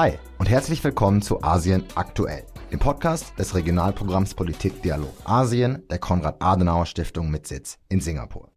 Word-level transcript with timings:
Hi 0.00 0.12
und 0.38 0.48
herzlich 0.48 0.84
willkommen 0.84 1.22
zu 1.22 1.42
Asien 1.42 1.82
aktuell, 1.96 2.44
dem 2.70 2.78
Podcast 2.78 3.36
des 3.36 3.56
Regionalprogramms 3.56 4.32
Politik 4.32 4.80
Dialog 4.80 5.12
Asien 5.24 5.82
der 5.90 5.98
Konrad-Adenauer-Stiftung 5.98 7.32
mit 7.32 7.48
Sitz 7.48 7.78
in 7.88 8.00
Singapur. 8.00 8.52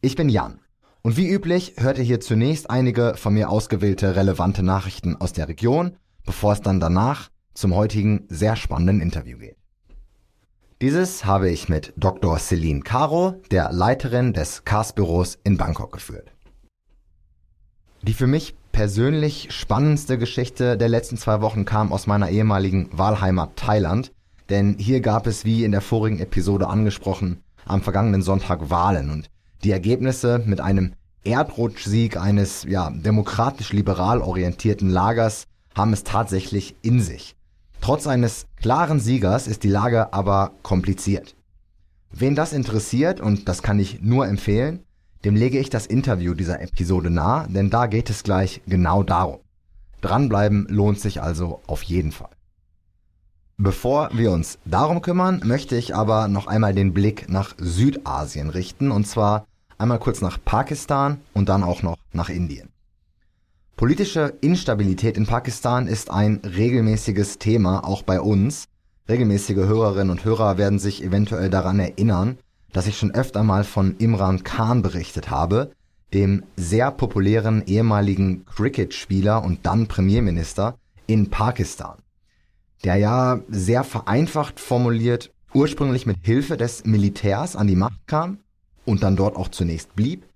Ich 0.00 0.16
bin 0.16 0.28
Jan 0.28 0.58
und 1.02 1.16
wie 1.16 1.28
üblich 1.28 1.74
hört 1.76 1.98
ihr 1.98 2.04
hier 2.04 2.18
zunächst 2.18 2.68
einige 2.68 3.14
von 3.14 3.34
mir 3.34 3.48
ausgewählte 3.48 4.16
relevante 4.16 4.64
Nachrichten 4.64 5.14
aus 5.14 5.32
der 5.32 5.46
Region, 5.46 5.98
bevor 6.24 6.54
es 6.54 6.62
dann 6.62 6.80
danach 6.80 7.30
zum 7.54 7.72
heutigen 7.72 8.26
sehr 8.28 8.56
spannenden 8.56 9.00
Interview 9.00 9.38
geht. 9.38 9.58
Dieses 10.82 11.24
habe 11.24 11.48
ich 11.48 11.68
mit 11.68 11.92
Dr. 11.96 12.40
Celine 12.40 12.80
Caro, 12.80 13.40
der 13.52 13.70
Leiterin 13.70 14.32
des 14.32 14.64
CAS-Büros 14.64 15.38
in 15.44 15.58
Bangkok 15.58 15.92
geführt. 15.92 16.32
Die 18.02 18.14
für 18.14 18.26
mich 18.26 18.56
persönlich 18.76 19.48
spannendste 19.52 20.18
Geschichte 20.18 20.76
der 20.76 20.90
letzten 20.90 21.16
zwei 21.16 21.40
Wochen 21.40 21.64
kam 21.64 21.94
aus 21.94 22.06
meiner 22.06 22.28
ehemaligen 22.28 22.90
Wahlheimat 22.92 23.56
Thailand, 23.56 24.12
denn 24.50 24.76
hier 24.78 25.00
gab 25.00 25.26
es, 25.26 25.46
wie 25.46 25.64
in 25.64 25.72
der 25.72 25.80
vorigen 25.80 26.18
Episode 26.18 26.66
angesprochen, 26.66 27.40
am 27.64 27.80
vergangenen 27.80 28.20
Sonntag 28.20 28.68
Wahlen 28.68 29.10
und 29.10 29.30
die 29.64 29.70
Ergebnisse 29.70 30.42
mit 30.44 30.60
einem 30.60 30.92
Erdrutschsieg 31.24 32.18
eines 32.18 32.64
ja, 32.64 32.90
demokratisch-liberal 32.90 34.20
orientierten 34.20 34.90
Lagers 34.90 35.46
haben 35.74 35.94
es 35.94 36.04
tatsächlich 36.04 36.76
in 36.82 37.00
sich. 37.00 37.34
Trotz 37.80 38.06
eines 38.06 38.44
klaren 38.56 39.00
Siegers 39.00 39.46
ist 39.46 39.64
die 39.64 39.70
Lage 39.70 40.12
aber 40.12 40.52
kompliziert. 40.62 41.34
Wen 42.12 42.34
das 42.34 42.52
interessiert, 42.52 43.22
und 43.22 43.48
das 43.48 43.62
kann 43.62 43.78
ich 43.78 44.02
nur 44.02 44.26
empfehlen, 44.28 44.84
dem 45.24 45.34
lege 45.34 45.58
ich 45.58 45.70
das 45.70 45.86
Interview 45.86 46.34
dieser 46.34 46.60
Episode 46.60 47.10
nahe, 47.10 47.48
denn 47.48 47.70
da 47.70 47.86
geht 47.86 48.10
es 48.10 48.22
gleich 48.22 48.60
genau 48.66 49.02
darum. 49.02 49.40
Dranbleiben 50.00 50.66
lohnt 50.68 51.00
sich 51.00 51.22
also 51.22 51.60
auf 51.66 51.82
jeden 51.82 52.12
Fall. 52.12 52.30
Bevor 53.58 54.10
wir 54.12 54.32
uns 54.32 54.58
darum 54.66 55.00
kümmern, 55.00 55.40
möchte 55.44 55.76
ich 55.76 55.94
aber 55.94 56.28
noch 56.28 56.46
einmal 56.46 56.74
den 56.74 56.92
Blick 56.92 57.28
nach 57.30 57.54
Südasien 57.56 58.50
richten, 58.50 58.90
und 58.90 59.06
zwar 59.06 59.46
einmal 59.78 59.98
kurz 59.98 60.20
nach 60.20 60.38
Pakistan 60.44 61.22
und 61.32 61.48
dann 61.48 61.62
auch 61.62 61.82
noch 61.82 61.96
nach 62.12 62.28
Indien. 62.28 62.68
Politische 63.76 64.34
Instabilität 64.40 65.16
in 65.16 65.26
Pakistan 65.26 65.86
ist 65.86 66.10
ein 66.10 66.40
regelmäßiges 66.44 67.38
Thema, 67.38 67.84
auch 67.84 68.02
bei 68.02 68.20
uns. 68.20 68.64
Regelmäßige 69.08 69.56
Hörerinnen 69.56 70.10
und 70.10 70.24
Hörer 70.24 70.58
werden 70.58 70.78
sich 70.78 71.02
eventuell 71.02 71.50
daran 71.50 71.78
erinnern, 71.78 72.38
dass 72.76 72.86
ich 72.86 72.98
schon 72.98 73.14
öfter 73.14 73.42
mal 73.42 73.64
von 73.64 73.96
Imran 73.96 74.44
Khan 74.44 74.82
berichtet 74.82 75.30
habe, 75.30 75.72
dem 76.12 76.42
sehr 76.56 76.90
populären 76.90 77.64
ehemaligen 77.64 78.44
Cricket-Spieler 78.44 79.42
und 79.42 79.64
dann 79.64 79.86
Premierminister 79.86 80.76
in 81.06 81.30
Pakistan, 81.30 81.96
der 82.84 82.96
ja 82.96 83.40
sehr 83.48 83.82
vereinfacht 83.82 84.60
formuliert 84.60 85.32
ursprünglich 85.54 86.04
mit 86.04 86.18
Hilfe 86.20 86.58
des 86.58 86.84
Militärs 86.84 87.56
an 87.56 87.66
die 87.66 87.76
Macht 87.76 88.06
kam 88.06 88.40
und 88.84 89.02
dann 89.02 89.16
dort 89.16 89.36
auch 89.36 89.48
zunächst 89.48 89.96
blieb, 89.96 90.26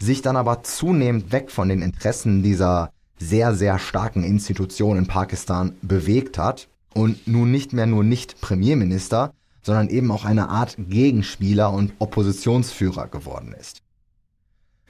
sich 0.00 0.20
dann 0.20 0.36
aber 0.36 0.64
zunehmend 0.64 1.30
weg 1.30 1.52
von 1.52 1.68
den 1.68 1.80
Interessen 1.80 2.42
dieser 2.42 2.90
sehr, 3.20 3.54
sehr 3.54 3.78
starken 3.78 4.24
Institution 4.24 4.98
in 4.98 5.06
Pakistan 5.06 5.76
bewegt 5.80 6.38
hat 6.38 6.66
und 6.92 7.28
nun 7.28 7.52
nicht 7.52 7.72
mehr 7.72 7.86
nur 7.86 8.02
nicht 8.02 8.40
Premierminister, 8.40 9.32
sondern 9.64 9.88
eben 9.88 10.12
auch 10.12 10.24
eine 10.24 10.48
Art 10.50 10.76
Gegenspieler 10.78 11.72
und 11.72 11.94
Oppositionsführer 11.98 13.08
geworden 13.08 13.54
ist. 13.58 13.80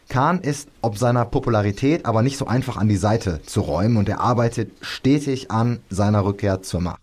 Khan 0.08 0.40
ist 0.40 0.68
ob 0.82 0.98
seiner 0.98 1.24
Popularität 1.24 2.04
aber 2.04 2.22
nicht 2.22 2.36
so 2.36 2.46
einfach 2.46 2.76
an 2.76 2.88
die 2.88 2.96
Seite 2.96 3.40
zu 3.46 3.62
räumen 3.62 3.96
und 3.96 4.08
er 4.08 4.20
arbeitet 4.20 4.72
stetig 4.82 5.50
an 5.50 5.80
seiner 5.88 6.24
Rückkehr 6.24 6.60
zur 6.60 6.82
Macht. 6.82 7.00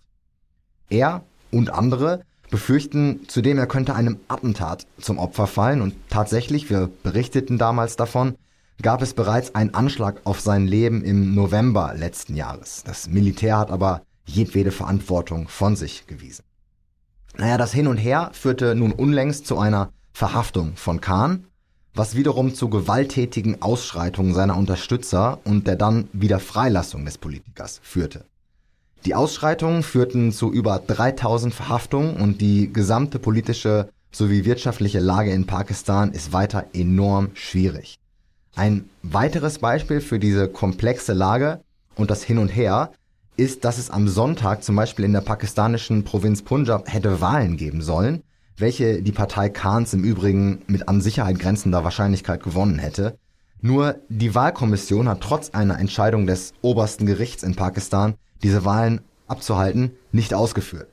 Er 0.88 1.24
und 1.50 1.70
andere 1.70 2.22
befürchten 2.50 3.20
zudem, 3.28 3.58
er 3.58 3.66
könnte 3.66 3.94
einem 3.94 4.20
Attentat 4.28 4.86
zum 5.00 5.18
Opfer 5.18 5.46
fallen 5.46 5.80
und 5.80 5.94
tatsächlich, 6.10 6.70
wir 6.70 6.90
berichteten 7.02 7.58
damals 7.58 7.96
davon, 7.96 8.36
gab 8.82 9.02
es 9.02 9.14
bereits 9.14 9.54
einen 9.54 9.74
Anschlag 9.74 10.20
auf 10.24 10.40
sein 10.40 10.66
Leben 10.66 11.02
im 11.02 11.34
November 11.34 11.94
letzten 11.96 12.36
Jahres. 12.36 12.82
Das 12.84 13.08
Militär 13.08 13.58
hat 13.58 13.70
aber 13.70 14.02
jedwede 14.26 14.70
Verantwortung 14.70 15.48
von 15.48 15.76
sich 15.76 16.06
gewiesen. 16.06 16.44
Naja, 17.36 17.56
das 17.56 17.72
Hin 17.72 17.86
und 17.86 17.96
Her 17.96 18.30
führte 18.32 18.74
nun 18.74 18.92
unlängst 18.92 19.46
zu 19.46 19.58
einer 19.58 19.90
Verhaftung 20.12 20.76
von 20.76 21.00
Khan, 21.00 21.44
was 21.94 22.14
wiederum 22.14 22.54
zu 22.54 22.68
gewalttätigen 22.68 23.60
Ausschreitungen 23.62 24.34
seiner 24.34 24.56
Unterstützer 24.56 25.40
und 25.44 25.66
der 25.66 25.76
dann 25.76 26.08
wieder 26.12 26.40
Freilassung 26.40 27.04
des 27.04 27.18
Politikers 27.18 27.80
führte. 27.82 28.24
Die 29.04 29.14
Ausschreitungen 29.14 29.82
führten 29.82 30.32
zu 30.32 30.52
über 30.52 30.78
3000 30.78 31.52
Verhaftungen 31.52 32.16
und 32.16 32.40
die 32.40 32.72
gesamte 32.72 33.18
politische 33.18 33.88
sowie 34.12 34.44
wirtschaftliche 34.44 35.00
Lage 35.00 35.32
in 35.32 35.46
Pakistan 35.46 36.12
ist 36.12 36.32
weiter 36.32 36.66
enorm 36.72 37.30
schwierig. 37.34 37.98
Ein 38.54 38.88
weiteres 39.02 39.58
Beispiel 39.58 40.00
für 40.00 40.18
diese 40.18 40.48
komplexe 40.48 41.14
Lage 41.14 41.62
und 41.96 42.10
das 42.10 42.22
Hin 42.22 42.38
und 42.38 42.48
Her 42.48 42.92
ist, 43.36 43.64
dass 43.64 43.78
es 43.78 43.90
am 43.90 44.08
Sonntag 44.08 44.62
zum 44.62 44.76
Beispiel 44.76 45.04
in 45.04 45.12
der 45.12 45.20
pakistanischen 45.20 46.04
Provinz 46.04 46.42
Punjab 46.42 46.92
hätte 46.92 47.20
Wahlen 47.20 47.56
geben 47.56 47.82
sollen, 47.82 48.22
welche 48.56 49.02
die 49.02 49.12
Partei 49.12 49.48
Khans 49.48 49.94
im 49.94 50.04
Übrigen 50.04 50.62
mit 50.66 50.88
an 50.88 51.00
Sicherheit 51.00 51.38
grenzender 51.38 51.84
Wahrscheinlichkeit 51.84 52.42
gewonnen 52.42 52.78
hätte. 52.78 53.18
Nur 53.60 53.96
die 54.08 54.34
Wahlkommission 54.34 55.08
hat 55.08 55.20
trotz 55.20 55.50
einer 55.50 55.78
Entscheidung 55.78 56.26
des 56.26 56.52
obersten 56.62 57.06
Gerichts 57.06 57.42
in 57.42 57.54
Pakistan 57.54 58.14
diese 58.42 58.64
Wahlen 58.64 59.00
abzuhalten, 59.28 59.92
nicht 60.10 60.34
ausgeführt. 60.34 60.88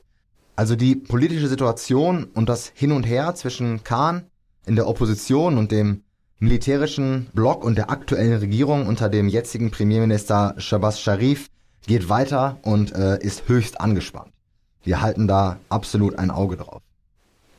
Also 0.56 0.76
die 0.76 0.94
politische 0.94 1.48
Situation 1.48 2.24
und 2.24 2.48
das 2.48 2.70
Hin 2.74 2.92
und 2.92 3.04
Her 3.04 3.34
zwischen 3.34 3.82
Khan 3.82 4.24
in 4.66 4.76
der 4.76 4.86
Opposition 4.86 5.58
und 5.58 5.72
dem 5.72 6.02
militärischen 6.38 7.28
Block 7.34 7.64
und 7.64 7.76
der 7.76 7.90
aktuellen 7.90 8.38
Regierung 8.38 8.86
unter 8.86 9.08
dem 9.08 9.28
jetzigen 9.28 9.70
Premierminister 9.70 10.54
Shabazz 10.58 11.00
Sharif 11.00 11.48
geht 11.86 12.08
weiter 12.08 12.58
und 12.62 12.92
äh, 12.92 13.18
ist 13.20 13.48
höchst 13.48 13.80
angespannt. 13.80 14.32
Wir 14.82 15.00
halten 15.00 15.28
da 15.28 15.58
absolut 15.68 16.18
ein 16.18 16.30
Auge 16.30 16.56
drauf. 16.56 16.82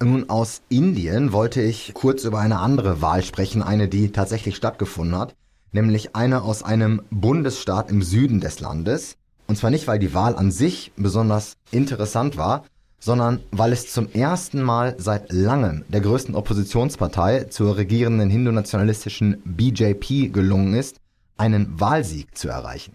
Nun 0.02 0.30
aus 0.30 0.62
Indien 0.70 1.32
wollte 1.32 1.62
ich 1.62 1.94
kurz 1.94 2.24
über 2.24 2.40
eine 2.40 2.60
andere 2.60 3.02
Wahl 3.02 3.24
sprechen, 3.24 3.62
eine, 3.62 3.88
die 3.88 4.12
tatsächlich 4.12 4.56
stattgefunden 4.56 5.18
hat, 5.18 5.36
nämlich 5.72 6.16
eine 6.16 6.42
aus 6.42 6.64
einem 6.64 7.04
Bundesstaat 7.12 7.92
im 7.92 8.02
Süden 8.02 8.40
des 8.40 8.60
Landes, 8.60 9.18
und 9.48 9.58
zwar 9.58 9.70
nicht, 9.70 9.88
weil 9.88 10.00
die 10.00 10.14
Wahl 10.14 10.36
an 10.36 10.50
sich 10.52 10.92
besonders 10.96 11.58
interessant 11.72 12.38
war, 12.38 12.64
sondern 13.00 13.42
weil 13.52 13.74
es 13.74 13.92
zum 13.92 14.12
ersten 14.12 14.62
Mal 14.62 14.96
seit 14.98 15.32
langem 15.32 15.84
der 15.90 16.02
größten 16.02 16.36
Oppositionspartei 16.36 17.46
zur 17.46 17.76
regierenden 17.76 18.30
hindu-nationalistischen 18.30 19.42
BJP 19.44 20.32
gelungen 20.32 20.74
ist, 20.74 20.98
einen 21.38 21.80
Wahlsieg 21.80 22.38
zu 22.38 22.48
erreichen. 22.48 22.94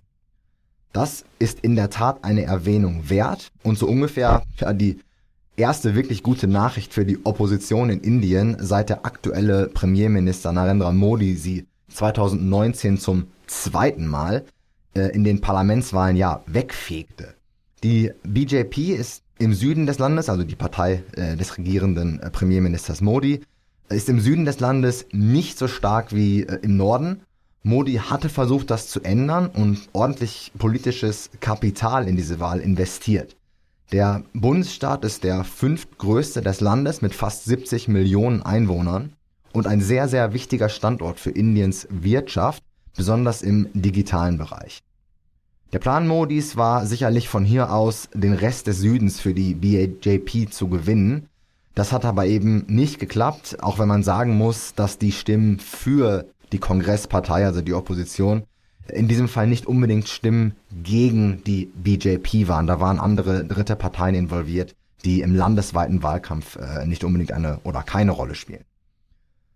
Das 0.96 1.26
ist 1.38 1.60
in 1.60 1.76
der 1.76 1.90
Tat 1.90 2.24
eine 2.24 2.44
Erwähnung 2.44 3.10
wert 3.10 3.52
und 3.62 3.78
so 3.78 3.86
ungefähr 3.86 4.42
ja, 4.58 4.72
die 4.72 4.98
erste 5.54 5.94
wirklich 5.94 6.22
gute 6.22 6.48
Nachricht 6.48 6.94
für 6.94 7.04
die 7.04 7.18
Opposition 7.26 7.90
in 7.90 8.00
Indien, 8.00 8.56
seit 8.60 8.88
der 8.88 9.04
aktuelle 9.04 9.66
Premierminister 9.68 10.52
Narendra 10.52 10.92
Modi 10.92 11.34
sie 11.34 11.66
2019 11.90 12.96
zum 12.96 13.26
zweiten 13.46 14.06
Mal 14.06 14.46
äh, 14.94 15.14
in 15.14 15.22
den 15.22 15.42
Parlamentswahlen 15.42 16.16
ja 16.16 16.42
wegfegte. 16.46 17.34
Die 17.84 18.12
BJP 18.22 18.94
ist 18.94 19.22
im 19.38 19.52
Süden 19.52 19.84
des 19.84 19.98
Landes, 19.98 20.30
also 20.30 20.44
die 20.44 20.56
Partei 20.56 21.02
äh, 21.14 21.36
des 21.36 21.58
regierenden 21.58 22.20
äh, 22.20 22.30
Premierministers 22.30 23.02
Modi, 23.02 23.42
ist 23.90 24.08
im 24.08 24.18
Süden 24.18 24.46
des 24.46 24.60
Landes 24.60 25.04
nicht 25.12 25.58
so 25.58 25.68
stark 25.68 26.14
wie 26.14 26.44
äh, 26.44 26.58
im 26.62 26.78
Norden. 26.78 27.20
Modi 27.66 27.94
hatte 27.94 28.28
versucht, 28.28 28.70
das 28.70 28.86
zu 28.86 29.00
ändern 29.00 29.48
und 29.48 29.88
ordentlich 29.92 30.52
politisches 30.56 31.30
Kapital 31.40 32.06
in 32.06 32.14
diese 32.14 32.38
Wahl 32.38 32.60
investiert. 32.60 33.34
Der 33.90 34.22
Bundesstaat 34.32 35.04
ist 35.04 35.24
der 35.24 35.42
fünftgrößte 35.42 36.42
des 36.42 36.60
Landes 36.60 37.02
mit 37.02 37.12
fast 37.12 37.44
70 37.44 37.88
Millionen 37.88 38.42
Einwohnern 38.42 39.14
und 39.52 39.66
ein 39.66 39.80
sehr, 39.80 40.06
sehr 40.06 40.32
wichtiger 40.32 40.68
Standort 40.68 41.18
für 41.18 41.30
Indiens 41.30 41.88
Wirtschaft, 41.90 42.62
besonders 42.96 43.42
im 43.42 43.68
digitalen 43.72 44.38
Bereich. 44.38 44.84
Der 45.72 45.80
Plan 45.80 46.06
Modis 46.06 46.56
war 46.56 46.86
sicherlich 46.86 47.28
von 47.28 47.44
hier 47.44 47.72
aus 47.72 48.08
den 48.14 48.34
Rest 48.34 48.68
des 48.68 48.78
Südens 48.78 49.18
für 49.18 49.34
die 49.34 49.54
BJP 49.54 50.52
zu 50.52 50.68
gewinnen. 50.68 51.28
Das 51.74 51.92
hat 51.92 52.04
aber 52.04 52.26
eben 52.26 52.64
nicht 52.68 53.00
geklappt, 53.00 53.56
auch 53.60 53.80
wenn 53.80 53.88
man 53.88 54.04
sagen 54.04 54.36
muss, 54.36 54.74
dass 54.74 54.98
die 54.98 55.10
Stimmen 55.10 55.58
für 55.58 56.26
die 56.52 56.58
Kongresspartei, 56.58 57.44
also 57.44 57.60
die 57.60 57.74
Opposition, 57.74 58.44
in 58.88 59.08
diesem 59.08 59.28
Fall 59.28 59.46
nicht 59.46 59.66
unbedingt 59.66 60.08
Stimmen 60.08 60.54
gegen 60.82 61.42
die 61.44 61.66
BJP 61.74 62.48
waren. 62.48 62.66
Da 62.66 62.80
waren 62.80 63.00
andere 63.00 63.44
dritte 63.44 63.76
Parteien 63.76 64.14
involviert, 64.14 64.74
die 65.04 65.22
im 65.22 65.34
landesweiten 65.34 66.02
Wahlkampf 66.02 66.56
äh, 66.56 66.86
nicht 66.86 67.04
unbedingt 67.04 67.32
eine 67.32 67.60
oder 67.64 67.82
keine 67.82 68.12
Rolle 68.12 68.34
spielen. 68.34 68.64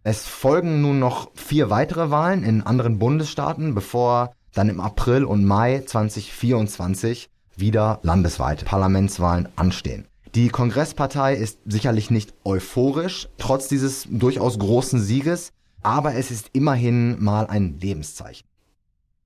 Es 0.02 0.26
folgen 0.26 0.80
nun 0.80 0.98
noch 0.98 1.30
vier 1.34 1.68
weitere 1.68 2.10
Wahlen 2.10 2.42
in 2.42 2.62
anderen 2.62 2.98
Bundesstaaten, 2.98 3.74
bevor 3.74 4.32
dann 4.54 4.68
im 4.68 4.80
April 4.80 5.24
und 5.24 5.44
Mai 5.44 5.82
2024 5.86 7.28
wieder 7.56 8.00
landesweite 8.02 8.64
Parlamentswahlen 8.64 9.48
anstehen. 9.56 10.06
Die 10.34 10.48
Kongresspartei 10.48 11.34
ist 11.34 11.58
sicherlich 11.66 12.10
nicht 12.10 12.32
euphorisch, 12.44 13.28
trotz 13.36 13.68
dieses 13.68 14.06
durchaus 14.08 14.58
großen 14.58 15.00
Sieges, 15.00 15.52
aber 15.82 16.14
es 16.14 16.30
ist 16.30 16.50
immerhin 16.52 17.22
mal 17.22 17.46
ein 17.46 17.78
Lebenszeichen. 17.80 18.46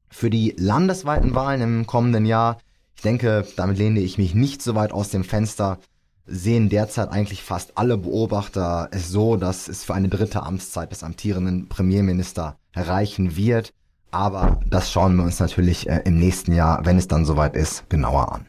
Für 0.09 0.31
die 0.31 0.55
landesweiten 0.57 1.35
Wahlen 1.35 1.61
im 1.61 1.87
kommenden 1.87 2.27
Jahr, 2.27 2.59
ich 2.97 3.03
denke, 3.03 3.47
damit 3.57 3.79
lehne 3.79 4.01
ich 4.01 4.19
mich 4.19 4.35
nicht 4.35 4.63
so 4.63 4.75
weit 4.75 4.93
aus 4.93 5.11
dem 5.11 5.25
Fenster, 5.25 5.79
sehen 6.27 6.69
derzeit 6.69 7.11
eigentlich 7.11 7.43
fast 7.43 7.77
alle 7.77 7.99
Beobachter 7.99 8.89
es 8.93 9.11
so, 9.11 9.37
dass 9.37 9.69
es 9.69 9.85
für 9.85 9.95
eine 9.95 10.09
dritte 10.09 10.43
Amtszeit 10.43 10.91
des 10.91 11.03
amtierenden 11.03 11.69
Premierminister 11.69 12.57
reichen 12.75 13.37
wird. 13.37 13.73
Aber 14.11 14.61
das 14.67 14.93
schauen 14.93 15.17
wir 15.17 15.25
uns 15.25 15.41
natürlich 15.41 15.89
äh, 15.89 16.03
im 16.05 16.19
nächsten 16.19 16.53
Jahr, 16.53 16.87
wenn 16.87 16.99
es 16.99 17.09
dann 17.09 17.25
soweit 17.25 17.57
ist, 17.57 17.91
genauer 17.91 18.33
an. 18.33 18.47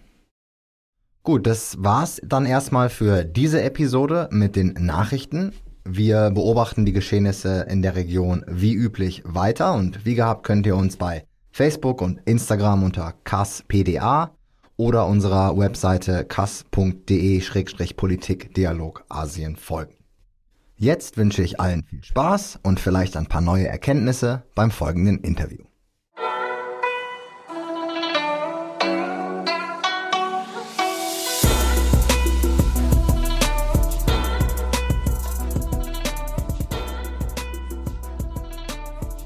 Gut, 1.23 1.47
das 1.47 1.77
war's 1.79 2.21
dann 2.23 2.45
erstmal 2.45 2.89
für 2.89 3.25
diese 3.25 3.63
Episode 3.63 4.29
mit 4.31 4.55
den 4.55 4.75
Nachrichten. 4.79 5.53
Wir 5.87 6.31
beobachten 6.31 6.83
die 6.83 6.93
Geschehnisse 6.93 7.67
in 7.69 7.83
der 7.83 7.95
Region 7.95 8.43
wie 8.47 8.73
üblich 8.73 9.21
weiter 9.23 9.75
und 9.75 10.03
wie 10.03 10.15
gehabt 10.15 10.43
könnt 10.43 10.65
ihr 10.65 10.75
uns 10.75 10.97
bei 10.97 11.25
Facebook 11.51 12.01
und 12.01 12.19
Instagram 12.25 12.81
unter 12.81 13.13
kasspda 13.23 14.31
oder 14.77 15.05
unserer 15.05 15.55
Webseite 15.55 16.25
kass.de-politikdialog 16.25 19.03
Asien 19.09 19.57
folgen. 19.57 19.93
Jetzt 20.75 21.17
wünsche 21.17 21.43
ich 21.43 21.59
allen 21.59 21.83
viel 21.83 22.03
Spaß 22.03 22.61
und 22.63 22.79
vielleicht 22.79 23.15
ein 23.15 23.27
paar 23.27 23.41
neue 23.41 23.67
Erkenntnisse 23.67 24.41
beim 24.55 24.71
folgenden 24.71 25.19
Interview. 25.19 25.65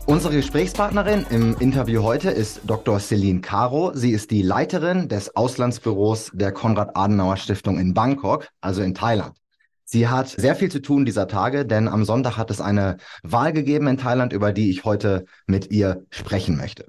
Unsere 0.09 0.33
Gesprächspartnerin 0.33 1.27
im 1.29 1.56
Interview 1.59 2.01
heute 2.01 2.31
ist 2.31 2.61
Dr. 2.65 3.00
Celine 3.00 3.41
Caro. 3.41 3.91
Sie 3.94 4.09
ist 4.09 4.31
die 4.31 4.41
Leiterin 4.41 5.07
des 5.07 5.35
Auslandsbüros 5.35 6.31
der 6.33 6.51
Konrad-Adenauer-Stiftung 6.51 7.77
in 7.77 7.94
Bangkok, 7.94 8.47
also 8.59 8.81
in 8.81 8.95
Thailand. 8.95 9.33
Sie 9.85 10.07
hat 10.07 10.29
sehr 10.29 10.56
viel 10.56 10.71
zu 10.71 10.81
tun 10.81 11.06
dieser 11.06 11.27
Tage, 11.27 11.63
denn 11.63 11.88
am 11.88 12.06
Sonntag 12.06 12.38
hat 12.38 12.50
es 12.50 12.59
eine 12.59 12.97
Wahl 13.21 13.53
gegeben 13.53 13.85
in 13.85 13.97
Thailand, 13.97 14.33
über 14.33 14.51
die 14.51 14.71
ich 14.71 14.83
heute 14.83 15.25
mit 15.45 15.69
ihr 15.69 16.03
sprechen 16.09 16.57
möchte. 16.57 16.88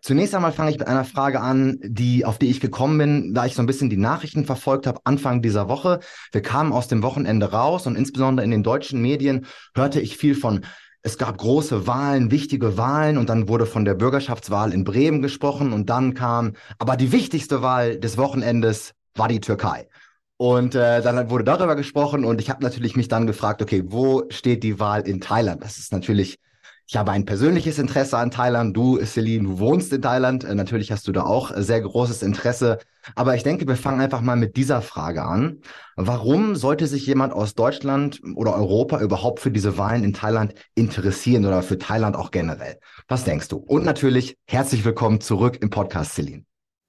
Zunächst 0.00 0.34
einmal 0.34 0.50
fange 0.50 0.70
ich 0.70 0.78
mit 0.78 0.88
einer 0.88 1.04
Frage 1.04 1.40
an, 1.40 1.78
die, 1.80 2.24
auf 2.24 2.36
die 2.36 2.50
ich 2.50 2.58
gekommen 2.58 2.98
bin, 2.98 3.34
da 3.34 3.46
ich 3.46 3.54
so 3.54 3.62
ein 3.62 3.66
bisschen 3.66 3.88
die 3.88 3.96
Nachrichten 3.96 4.46
verfolgt 4.46 4.88
habe 4.88 4.98
Anfang 5.04 5.42
dieser 5.42 5.68
Woche. 5.68 6.00
Wir 6.32 6.42
kamen 6.42 6.72
aus 6.72 6.88
dem 6.88 7.04
Wochenende 7.04 7.52
raus 7.52 7.86
und 7.86 7.96
insbesondere 7.96 8.44
in 8.44 8.50
den 8.50 8.64
deutschen 8.64 9.00
Medien 9.00 9.46
hörte 9.76 10.00
ich 10.00 10.16
viel 10.16 10.34
von 10.34 10.64
es 11.02 11.18
gab 11.18 11.38
große 11.38 11.86
Wahlen, 11.86 12.30
wichtige 12.30 12.76
Wahlen 12.76 13.18
und 13.18 13.28
dann 13.28 13.48
wurde 13.48 13.66
von 13.66 13.84
der 13.84 13.94
Bürgerschaftswahl 13.94 14.72
in 14.72 14.84
Bremen 14.84 15.20
gesprochen 15.20 15.72
und 15.72 15.90
dann 15.90 16.14
kam, 16.14 16.54
aber 16.78 16.96
die 16.96 17.12
wichtigste 17.12 17.60
Wahl 17.62 17.98
des 17.98 18.16
Wochenendes 18.18 18.94
war 19.14 19.28
die 19.28 19.40
Türkei. 19.40 19.88
Und 20.36 20.74
äh, 20.74 21.02
dann 21.02 21.30
wurde 21.30 21.44
darüber 21.44 21.76
gesprochen 21.76 22.24
und 22.24 22.40
ich 22.40 22.50
habe 22.50 22.62
natürlich 22.62 22.96
mich 22.96 23.08
dann 23.08 23.26
gefragt, 23.26 23.62
okay, 23.62 23.84
wo 23.86 24.24
steht 24.30 24.62
die 24.62 24.80
Wahl 24.80 25.06
in 25.06 25.20
Thailand? 25.20 25.62
Das 25.62 25.78
ist 25.78 25.92
natürlich 25.92 26.38
ich 26.92 26.98
habe 26.98 27.10
ein 27.10 27.24
persönliches 27.24 27.78
Interesse 27.78 28.18
an 28.18 28.30
Thailand. 28.30 28.76
Du, 28.76 29.02
Celine, 29.02 29.58
wohnst 29.58 29.94
in 29.94 30.02
Thailand. 30.02 30.44
Äh, 30.44 30.54
natürlich 30.54 30.92
hast 30.92 31.08
du 31.08 31.12
da 31.12 31.22
auch 31.22 31.50
äh, 31.50 31.62
sehr 31.62 31.80
großes 31.80 32.22
Interesse. 32.22 32.80
Aber 33.14 33.34
ich 33.34 33.42
denke, 33.42 33.66
wir 33.66 33.76
fangen 33.76 34.02
einfach 34.02 34.20
mal 34.20 34.36
mit 34.36 34.58
dieser 34.58 34.82
Frage 34.82 35.22
an. 35.22 35.62
Warum 35.96 36.54
sollte 36.54 36.86
sich 36.86 37.06
jemand 37.06 37.32
aus 37.32 37.54
Deutschland 37.54 38.20
oder 38.34 38.54
Europa 38.54 39.00
überhaupt 39.00 39.40
für 39.40 39.50
diese 39.50 39.78
Wahlen 39.78 40.04
in 40.04 40.12
Thailand 40.12 40.52
interessieren 40.74 41.46
oder 41.46 41.62
für 41.62 41.78
Thailand 41.78 42.14
auch 42.14 42.30
generell? 42.30 42.78
Was 43.08 43.24
denkst 43.24 43.48
du? 43.48 43.56
Und 43.56 43.86
natürlich 43.86 44.36
herzlich 44.44 44.84
willkommen 44.84 45.22
zurück 45.22 45.56
im 45.62 45.70
Podcast, 45.70 46.12
Celine. 46.12 46.44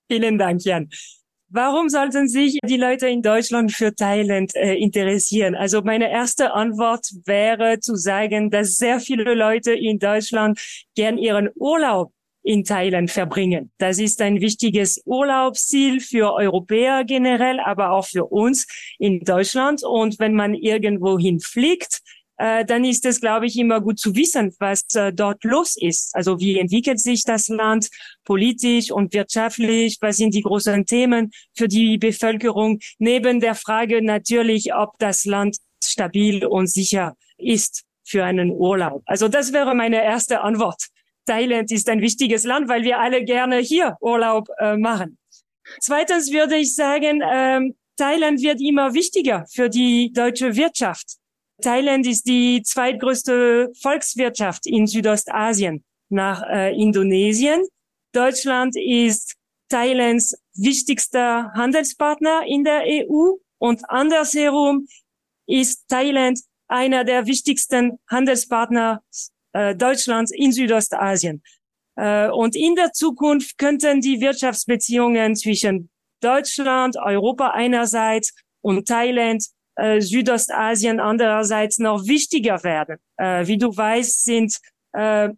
Vielen 0.10 0.38
Dank, 0.38 0.66
Jan. 0.66 0.90
Warum 1.56 1.88
sollten 1.88 2.28
sich 2.28 2.58
die 2.66 2.78
Leute 2.78 3.08
in 3.08 3.22
Deutschland 3.22 3.72
für 3.72 3.94
Thailand 3.94 4.56
äh, 4.56 4.74
interessieren? 4.74 5.54
Also 5.54 5.84
meine 5.84 6.10
erste 6.10 6.52
Antwort 6.52 7.06
wäre 7.26 7.80
zu 7.80 7.96
sagen, 7.96 8.50
dass 8.50 8.78
sehr 8.78 9.00
viele 9.00 9.36
Leute 9.36 9.72
in 9.72 10.00
Deutschland 10.00 10.60
gern 10.96 11.20
ihren 11.20 11.50
Urlaub 11.54 12.12
in 12.42 12.64
Thailand 12.64 13.12
verbringen. 13.12 13.72
Das 13.78 14.00
ist 14.00 14.20
ein 14.24 14.42
wichtiges 14.42 15.00
Urlaubsziel 15.06 16.00
für 16.00 16.34
Europäer 16.34 17.04
generell, 17.04 17.60
aber 17.60 17.92
auch 17.92 18.08
für 18.08 18.26
uns 18.26 18.66
in 18.98 19.20
Deutschland. 19.20 19.84
Und 19.84 20.18
wenn 20.18 20.34
man 20.34 20.56
irgendwohin 20.56 21.40
fliegt, 21.40 22.02
äh, 22.38 22.66
dann 22.66 22.84
ist 22.84 23.06
es, 23.06 23.22
glaube 23.22 23.46
ich, 23.46 23.58
immer 23.58 23.82
gut 23.82 24.00
zu 24.00 24.16
wissen, 24.16 24.54
was 24.60 24.84
äh, 24.96 25.14
dort 25.14 25.44
los 25.44 25.76
ist. 25.80 26.16
Also 26.16 26.40
wie 26.40 26.58
entwickelt 26.58 27.00
sich 27.00 27.24
das 27.24 27.48
Land 27.48 27.90
politisch 28.24 28.92
und 28.92 29.14
wirtschaftlich? 29.14 29.98
Was 30.02 30.18
sind 30.18 30.34
die 30.34 30.42
großen 30.42 30.86
Themen 30.86 31.32
für 31.56 31.68
die 31.68 31.98
Bevölkerung? 31.98 32.80
Neben 32.98 33.40
der 33.40 33.56
Frage 33.56 34.02
natürlich, 34.02 34.74
ob 34.74 34.98
das 35.00 35.26
Land 35.26 35.58
stabil 35.84 36.46
und 36.46 36.68
sicher 36.68 37.16
ist 37.38 37.84
für 38.04 38.24
einen 38.24 38.52
Urlaub. 38.52 39.04
Also 39.06 39.28
das 39.28 39.54
wäre 39.54 39.76
meine 39.76 40.04
erste 40.04 40.42
Antwort. 40.42 40.88
Thailand 41.26 41.72
ist 41.72 41.90
ein 41.90 42.02
wichtiges 42.02 42.44
Land, 42.44 42.68
weil 42.68 42.84
wir 42.84 43.00
alle 43.00 43.24
gerne 43.24 43.60
hier 43.60 43.96
Urlaub 44.02 44.50
äh, 44.60 44.76
machen. 44.76 45.18
Zweitens 45.80 46.32
würde 46.32 46.58
ich 46.58 46.76
sagen, 46.76 47.22
ähm, 47.26 47.76
Thailand 47.98 48.42
wird 48.42 48.60
immer 48.60 48.94
wichtiger 48.94 49.46
für 49.52 49.70
die 49.70 50.12
deutsche 50.12 50.56
Wirtschaft. 50.56 51.18
Thailand 51.62 52.08
ist 52.08 52.28
die 52.28 52.62
zweitgrößte 52.64 53.72
Volkswirtschaft 53.82 54.66
in 54.66 54.88
Südostasien 54.88 55.84
nach 56.10 56.44
äh, 56.50 56.76
Indonesien. 56.76 57.66
Deutschland 58.12 58.76
ist 58.76 59.36
Thailands 59.70 60.36
wichtigster 60.56 61.52
Handelspartner 61.56 62.42
in 62.46 62.64
der 62.64 62.84
EU 62.86 63.36
und 63.60 63.90
andersherum 63.90 64.88
ist 65.48 65.88
Thailand 65.88 66.40
einer 66.68 67.04
der 67.04 67.26
wichtigsten 67.26 68.00
Handelspartner 68.10 69.02
äh, 69.54 69.76
Deutschlands 69.76 70.32
in 70.32 70.52
Südostasien. 70.52 71.42
Äh, 71.96 72.30
und 72.30 72.56
in 72.56 72.76
der 72.76 72.92
Zukunft 72.92 73.58
könnten 73.58 74.02
die 74.02 74.20
Wirtschaftsbeziehungen 74.22 75.36
zwischen 75.36 75.90
Deutschland, 76.22 76.98
Europa 76.98 77.50
einerseits 77.52 78.34
und 78.62 78.88
Thailand 78.88 79.46
äh, 79.76 80.02
Südostasien 80.02 81.00
andererseits 81.00 81.80
noch 81.80 82.06
wichtiger 82.06 82.64
werden. 82.64 82.98
Äh, 83.18 83.48
wie 83.48 83.58
du 83.58 83.76
weißt, 83.76 84.24
sind 84.24 84.58
äh, 84.94 85.30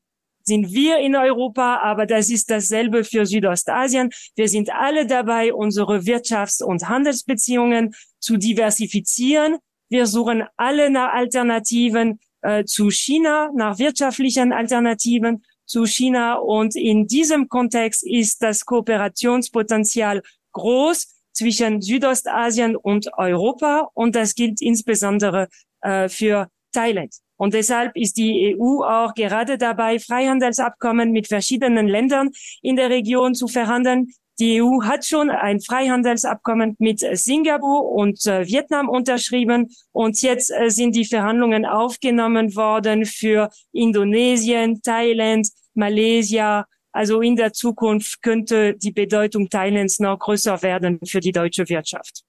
sind 0.48 0.72
wir 0.72 1.00
in 1.00 1.16
Europa, 1.16 1.80
aber 1.82 2.06
das 2.06 2.30
ist 2.30 2.52
dasselbe 2.52 3.04
für 3.04 3.26
Südostasien. 3.26 4.12
Wir 4.36 4.48
sind 4.48 4.70
alle 4.72 5.08
dabei, 5.08 5.54
unsere 5.54 6.06
Wirtschafts- 6.06 6.64
und 6.64 6.88
Handelsbeziehungen 6.88 7.96
zu 8.20 8.38
diversifizieren. 8.38 9.58
Wir 9.90 10.06
suchen 10.06 10.44
alle 10.56 10.90
nach 10.90 11.14
Alternativen 11.14 12.20
äh, 12.42 12.64
zu 12.64 12.92
China, 12.92 13.50
nach 13.56 13.80
wirtschaftlichen 13.80 14.54
Alternativen 14.54 15.44
zu 15.66 15.86
China. 15.86 16.36
Und 16.36 16.76
in 16.76 17.08
diesem 17.08 17.50
Kontext 17.50 18.06
ist 18.06 18.44
das 18.44 18.66
Kooperationspotenzial 18.66 20.22
groß 20.52 21.15
zwischen 21.36 21.82
Südostasien 21.82 22.76
und 22.76 23.14
Europa 23.18 23.90
und 23.94 24.16
das 24.16 24.34
gilt 24.34 24.62
insbesondere 24.62 25.50
äh, 25.82 26.10
für 26.10 26.48
Thailand. 26.72 27.14
Und 27.38 27.54
deshalb 27.54 27.96
ist 27.96 28.18
die 28.18 28.56
EU 28.58 28.84
auch 28.84 29.14
gerade 29.14 29.58
dabei, 29.58 30.00
Freihandelsabkommen 30.00 31.12
mit 31.12 31.28
verschiedenen 31.28 31.88
Ländern 31.88 32.30
in 32.62 32.76
der 32.78 32.90
Region 32.90 33.36
zu 33.36 33.48
verhandeln. 33.48 34.08
Die 34.40 34.62
EU 34.62 34.84
hat 34.84 35.06
schon 35.06 35.30
ein 35.30 35.62
Freihandelsabkommen 35.62 36.76
mit 36.80 37.00
Singapur 37.00 37.90
und 37.92 38.26
äh, 38.26 38.46
Vietnam 38.46 38.90
unterschrieben 38.90 39.70
und 39.94 40.22
jetzt 40.22 40.52
äh, 40.52 40.70
sind 40.70 40.96
die 40.96 41.06
Verhandlungen 41.06 41.66
aufgenommen 41.66 42.54
worden 42.56 43.06
für 43.06 43.50
Indonesien, 43.72 44.82
Thailand, 44.82 45.48
Malaysia, 45.74 46.66
also 46.96 47.20
in 47.20 47.36
der 47.36 47.52
Zukunft 47.52 48.22
könnte 48.22 48.74
die 48.74 48.92
Bedeutung 48.92 49.50
Thailands 49.50 50.00
noch 50.00 50.18
größer 50.18 50.62
werden 50.62 51.00
für 51.06 51.20
die 51.20 51.34
deutsche 51.34 51.68
Wirtschaft. 51.68 52.24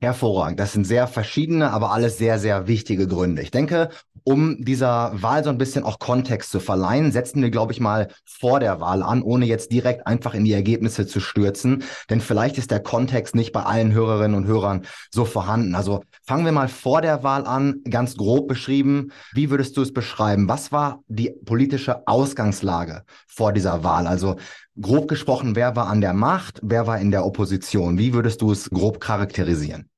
Hervorragend. 0.00 0.58
Das 0.58 0.72
sind 0.72 0.84
sehr 0.84 1.06
verschiedene, 1.06 1.70
aber 1.70 1.92
alles 1.92 2.16
sehr, 2.16 2.38
sehr 2.38 2.66
wichtige 2.66 3.06
Gründe. 3.06 3.42
Ich 3.42 3.50
denke, 3.50 3.90
Um 4.24 4.56
dieser 4.64 5.12
Wahl 5.20 5.42
so 5.42 5.50
ein 5.50 5.58
bisschen 5.58 5.84
auch 5.84 5.98
Kontext 5.98 6.50
zu 6.50 6.60
verleihen, 6.60 7.12
setzen 7.12 7.42
wir, 7.42 7.50
glaube 7.50 7.72
ich, 7.72 7.80
mal 7.80 8.08
vor 8.24 8.60
der 8.60 8.80
Wahl 8.80 9.02
an, 9.02 9.22
ohne 9.22 9.46
jetzt 9.46 9.72
direkt 9.72 10.06
einfach 10.06 10.34
in 10.34 10.44
die 10.44 10.52
Ergebnisse 10.52 11.06
zu 11.06 11.20
stürzen. 11.20 11.84
Denn 12.10 12.20
vielleicht 12.20 12.58
ist 12.58 12.70
der 12.70 12.80
Kontext 12.80 13.34
nicht 13.34 13.52
bei 13.52 13.62
allen 13.62 13.92
Hörerinnen 13.92 14.36
und 14.36 14.46
Hörern 14.46 14.82
so 15.10 15.24
vorhanden. 15.24 15.74
Also 15.74 16.02
fangen 16.24 16.44
wir 16.44 16.52
mal 16.52 16.68
vor 16.68 17.02
der 17.02 17.22
Wahl 17.22 17.46
an, 17.46 17.82
ganz 17.88 18.16
grob 18.16 18.48
beschrieben. 18.48 19.12
Wie 19.32 19.50
würdest 19.50 19.76
du 19.76 19.82
es 19.82 19.92
beschreiben? 19.92 20.48
Was 20.48 20.72
war 20.72 21.00
die 21.08 21.34
politische 21.44 22.06
Ausgangslage 22.06 23.02
vor 23.26 23.52
dieser 23.52 23.82
Wahl? 23.84 24.06
Also 24.06 24.36
grob 24.80 25.08
gesprochen, 25.08 25.56
wer 25.56 25.76
war 25.76 25.88
an 25.88 26.00
der 26.00 26.14
Macht, 26.14 26.60
wer 26.62 26.86
war 26.86 26.98
in 26.98 27.10
der 27.10 27.24
Opposition? 27.26 27.98
Wie 27.98 28.14
würdest 28.14 28.40
du 28.40 28.52
es 28.52 28.70
grob 28.70 29.00
charakterisieren? 29.00 29.91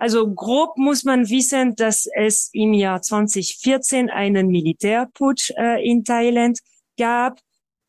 Also 0.00 0.32
grob 0.32 0.78
muss 0.78 1.04
man 1.04 1.28
wissen, 1.28 1.76
dass 1.76 2.08
es 2.16 2.48
im 2.54 2.72
Jahr 2.72 3.02
2014 3.02 4.08
einen 4.08 4.46
Militärputsch 4.48 5.50
äh, 5.58 5.86
in 5.86 6.04
Thailand 6.04 6.58
gab. 6.96 7.38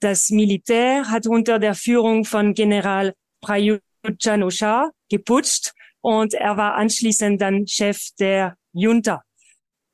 Das 0.01 0.29
Militär 0.29 1.09
hat 1.09 1.25
unter 1.25 1.57
der 1.57 1.73
Führung 1.73 2.25
von 2.25 2.53
General 2.53 3.13
Prayut 3.39 3.81
Chan-o-cha 4.17 4.91
geputscht 5.09 5.71
und 6.01 6.33
er 6.33 6.57
war 6.57 6.73
anschließend 6.73 7.39
dann 7.39 7.65
Chef 7.65 8.09
der 8.19 8.57
Junta. 8.73 9.23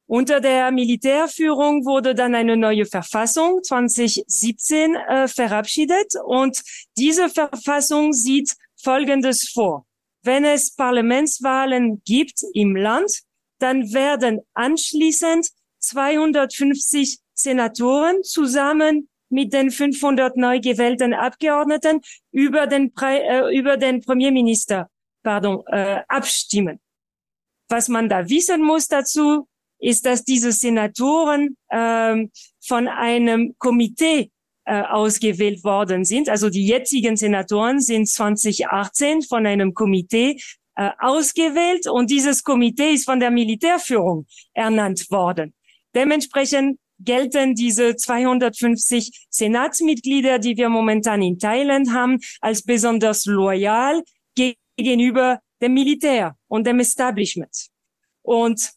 Unter 0.07 0.39
der 0.39 0.71
Militärführung 0.71 1.85
wurde 1.85 2.15
dann 2.15 2.33
eine 2.33 2.57
neue 2.57 2.87
Verfassung 2.87 3.61
2017 3.61 4.95
äh, 4.95 5.27
verabschiedet 5.27 6.13
und 6.25 6.63
diese 6.97 7.29
Verfassung 7.29 8.11
sieht 8.13 8.55
Folgendes 8.75 9.51
vor 9.53 9.85
wenn 10.27 10.45
es 10.45 10.75
Parlamentswahlen 10.75 12.03
gibt 12.05 12.43
im 12.53 12.75
Land, 12.75 13.23
dann 13.59 13.91
werden 13.93 14.41
anschließend 14.53 15.49
250 15.79 17.17
Senatoren 17.33 18.23
zusammen 18.23 19.09
mit 19.29 19.53
den 19.53 19.71
500 19.71 20.37
neu 20.37 20.59
gewählten 20.59 21.13
Abgeordneten 21.13 22.01
über 22.31 22.67
den, 22.67 22.93
Pre 22.93 23.19
äh, 23.23 23.57
über 23.57 23.77
den 23.77 24.01
Premierminister 24.01 24.89
pardon, 25.23 25.63
äh, 25.67 26.01
abstimmen. 26.07 26.79
Was 27.69 27.89
man 27.89 28.07
da 28.07 28.29
wissen 28.29 28.61
muss 28.61 28.87
dazu, 28.87 29.47
ist, 29.79 30.05
dass 30.05 30.23
diese 30.23 30.51
Senatoren 30.51 31.57
äh, 31.69 32.27
von 32.65 32.87
einem 32.87 33.55
Komitee 33.57 34.31
äh, 34.67 34.81
ausgewählt 34.81 35.63
worden 35.63 36.03
sind. 36.03 36.27
Also 36.27 36.49
die 36.49 36.67
jetzigen 36.67 37.15
Senatoren 37.15 37.79
sind 37.79 38.09
2018 38.09 39.21
von 39.21 39.45
einem 39.45 39.73
Komitee 39.73 40.41
äh, 40.75 40.91
ausgewählt 40.99 41.87
und 41.87 42.11
dieses 42.11 42.43
Komitee 42.43 42.93
ist 42.93 43.05
von 43.05 43.21
der 43.21 43.31
Militärführung 43.31 44.27
ernannt 44.53 45.09
worden. 45.09 45.53
Dementsprechend 45.95 46.79
gelten 46.99 47.55
diese 47.55 47.95
250 47.95 49.27
Senatsmitglieder, 49.29 50.37
die 50.37 50.57
wir 50.57 50.67
momentan 50.67 51.21
in 51.21 51.39
Thailand 51.39 51.93
haben, 51.93 52.19
als 52.41 52.61
besonders 52.61 53.25
loyal 53.25 54.03
gegenüber 54.75 55.39
dem 55.61 55.75
Militär 55.75 56.35
und 56.47 56.67
dem 56.67 56.79
Establishment. 56.79 57.67
Und 58.21 58.71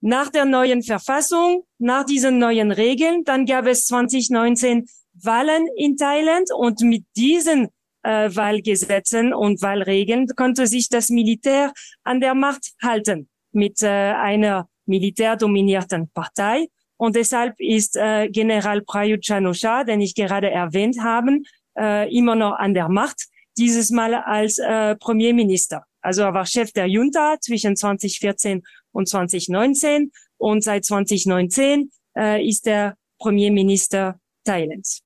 nach 0.00 0.28
der 0.30 0.44
neuen 0.44 0.82
Verfassung, 0.82 1.62
nach 1.78 2.04
diesen 2.04 2.38
neuen 2.38 2.72
Regeln, 2.72 3.22
dann 3.24 3.46
gab 3.46 3.66
es 3.66 3.86
2019 3.86 4.86
Wahlen 5.22 5.66
in 5.76 5.96
Thailand 5.96 6.50
und 6.52 6.80
mit 6.80 7.04
diesen 7.16 7.68
äh, 8.02 8.34
Wahlgesetzen 8.34 9.34
und 9.34 9.62
Wahlregeln 9.62 10.26
konnte 10.36 10.66
sich 10.66 10.88
das 10.88 11.08
Militär 11.10 11.72
an 12.04 12.20
der 12.20 12.34
Macht 12.34 12.72
halten 12.82 13.28
mit 13.52 13.82
äh, 13.82 13.88
einer 13.88 14.68
militärdominierten 14.86 16.10
Partei. 16.10 16.68
Und 16.98 17.16
deshalb 17.16 17.54
ist 17.58 17.96
äh, 17.96 18.28
General 18.28 18.80
Prayut 18.82 19.22
Chan-o-cha, 19.22 19.84
den 19.84 20.00
ich 20.00 20.14
gerade 20.14 20.50
erwähnt 20.50 20.98
habe, 21.02 21.40
äh, 21.78 22.14
immer 22.16 22.34
noch 22.34 22.52
an 22.52 22.74
der 22.74 22.88
Macht, 22.88 23.26
dieses 23.58 23.90
Mal 23.90 24.14
als 24.14 24.58
äh, 24.58 24.96
Premierminister. 24.96 25.84
Also 26.00 26.22
er 26.22 26.34
war 26.34 26.46
Chef 26.46 26.72
der 26.72 26.86
Junta 26.86 27.36
zwischen 27.40 27.76
2014 27.76 28.62
und 28.92 29.08
2019 29.08 30.12
und 30.38 30.62
seit 30.62 30.84
2019 30.84 31.90
äh, 32.16 32.46
ist 32.46 32.66
er 32.66 32.96
Premierminister 33.18 34.20
Thailands. 34.44 35.05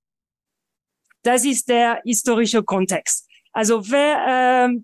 Das 1.22 1.44
ist 1.44 1.68
der 1.68 2.00
historische 2.04 2.62
Kontext. 2.62 3.26
Also 3.52 3.82
wer, 3.90 4.68
äh, 4.68 4.78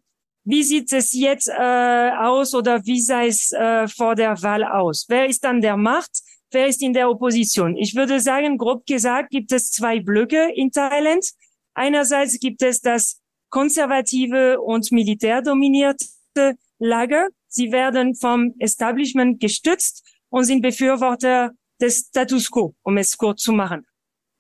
wie 0.45 0.63
sieht 0.63 0.93
es 0.93 1.13
jetzt 1.13 1.49
äh, 1.49 2.11
aus 2.19 2.55
oder 2.55 2.85
wie 2.85 3.01
sah 3.01 3.25
es 3.25 3.53
äh, 3.53 3.89
vor 3.89 4.15
der 4.15 4.41
Wahl 4.43 4.65
aus? 4.65 5.07
Wer 5.09 5.27
ist 5.27 5.45
an 5.45 5.61
der 5.61 5.77
Macht? 5.77 6.11
Wer 6.51 6.67
ist 6.69 6.83
in 6.83 6.93
der 6.93 7.11
Opposition? 7.11 7.77
Ich 7.77 7.95
würde 7.95 8.21
sagen, 8.21 8.57
grob 8.57 8.87
gesagt, 8.87 9.31
gibt 9.31 9.53
es 9.53 9.73
zwei 9.73 10.01
Blöcke 10.01 10.53
in 10.55 10.71
Thailand. 10.71 11.25
Einerseits 11.75 12.39
gibt 12.39 12.63
es 12.63 12.81
das 12.81 13.21
konservative 13.51 14.61
und 14.61 14.91
militärdominierte 14.93 16.55
Lager. 16.79 17.29
Sie 17.49 17.73
werden 17.73 18.15
vom 18.15 18.55
Establishment 18.59 19.41
gestützt 19.41 20.05
und 20.29 20.45
sind 20.45 20.63
Befürworter 20.63 21.53
des 21.81 22.07
Status 22.09 22.51
quo, 22.51 22.75
um 22.83 22.97
es 22.97 23.17
kurz 23.17 23.43
zu 23.43 23.53
machen. 23.53 23.87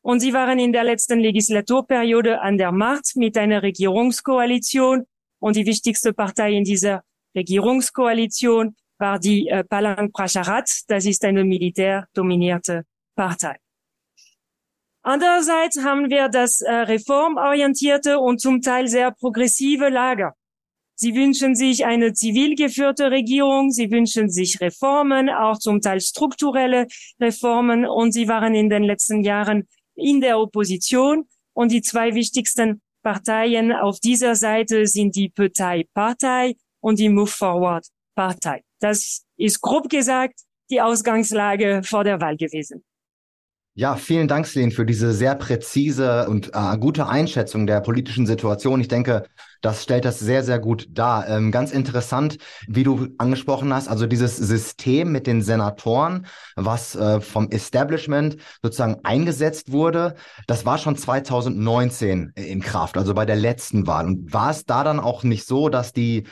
Und 0.06 0.20
sie 0.20 0.32
waren 0.32 0.60
in 0.60 0.72
der 0.72 0.84
letzten 0.84 1.18
Legislaturperiode 1.18 2.40
an 2.40 2.58
der 2.58 2.70
Macht 2.70 3.16
mit 3.16 3.36
einer 3.36 3.64
Regierungskoalition. 3.64 5.04
Und 5.40 5.56
die 5.56 5.66
wichtigste 5.66 6.12
Partei 6.12 6.52
in 6.52 6.62
dieser 6.62 7.02
Regierungskoalition 7.34 8.76
war 8.98 9.18
die 9.18 9.48
äh, 9.48 9.64
Palang 9.64 10.12
Pracharat. 10.12 10.70
Das 10.86 11.06
ist 11.06 11.25
eine 11.25 11.42
militärdominierte 11.42 12.84
Partei. 13.16 13.56
Andererseits 15.02 15.82
haben 15.82 16.08
wir 16.08 16.28
das 16.28 16.60
äh, 16.60 16.72
reformorientierte 16.72 18.20
und 18.20 18.40
zum 18.40 18.62
Teil 18.62 18.86
sehr 18.86 19.10
progressive 19.10 19.88
Lager. 19.88 20.34
Sie 20.94 21.16
wünschen 21.16 21.56
sich 21.56 21.84
eine 21.84 22.12
zivil 22.12 22.54
geführte 22.54 23.10
Regierung, 23.10 23.72
sie 23.72 23.90
wünschen 23.90 24.30
sich 24.30 24.60
Reformen, 24.60 25.28
auch 25.28 25.58
zum 25.58 25.80
Teil 25.80 26.00
strukturelle 26.00 26.86
Reformen 27.20 27.84
und 27.84 28.12
sie 28.12 28.28
waren 28.28 28.54
in 28.54 28.70
den 28.70 28.84
letzten 28.84 29.25
Jahren 29.25 29.66
in 29.96 30.20
der 30.20 30.38
Opposition. 30.38 31.28
Und 31.54 31.72
die 31.72 31.82
zwei 31.82 32.14
wichtigsten 32.14 32.82
Parteien 33.02 33.72
auf 33.72 33.98
dieser 34.00 34.34
Seite 34.34 34.86
sind 34.86 35.16
die 35.16 35.28
Partei 35.28 35.86
Partei 35.94 36.54
und 36.80 36.98
die 36.98 37.08
Move 37.08 37.26
Forward 37.26 37.86
Partei. 38.14 38.62
Das 38.80 39.24
ist 39.36 39.60
grob 39.60 39.88
gesagt 39.88 40.40
die 40.70 40.80
Ausgangslage 40.80 41.82
vor 41.84 42.04
der 42.04 42.20
Wahl 42.20 42.36
gewesen. 42.36 42.84
Ja, 43.78 43.97
vielen 43.97 44.26
Dank, 44.26 44.47
Sleen, 44.47 44.71
für 44.71 44.87
diese 44.87 45.12
sehr 45.12 45.35
präzise 45.35 46.30
und 46.30 46.52
äh, 46.54 46.78
gute 46.78 47.09
Einschätzung 47.09 47.66
der 47.66 47.83
politischen 47.83 48.26
Situation. 48.26 48.80
Ich 48.80 48.88
denke, 48.88 49.25
das 49.61 49.83
stellt 49.83 50.06
das 50.06 50.18
sehr, 50.18 50.42
sehr 50.42 50.59
gut 50.59 50.87
dar. 50.92 51.28
Ähm, 51.28 51.52
ganz 51.52 51.73
interessant, 51.73 52.38
wie 52.66 52.85
du 52.85 53.09
angesprochen 53.18 53.75
hast, 53.75 53.88
also 53.88 54.06
dieses 54.06 54.38
System 54.38 55.12
mit 55.12 55.26
den 55.26 55.42
Senatoren, 55.42 56.26
was 56.54 56.97
äh, 56.97 57.21
vom 57.21 57.50
Establishment 57.50 58.38
sozusagen 58.62 58.97
eingesetzt 59.02 59.71
wurde, 59.71 60.14
das 60.47 60.64
war 60.64 60.78
schon 60.78 60.97
2019 60.97 62.33
in 62.35 62.62
Kraft, 62.62 62.97
also 62.97 63.12
bei 63.12 63.26
der 63.26 63.37
letzten 63.37 63.87
Wahl. 63.87 64.06
Und 64.06 64.33
war 64.33 64.52
es 64.52 64.64
da 64.64 64.85
dann 64.85 65.00
auch 65.00 65.23
nicht 65.23 65.47
so, 65.47 65.68
dass 65.68 65.92
die 65.92 66.25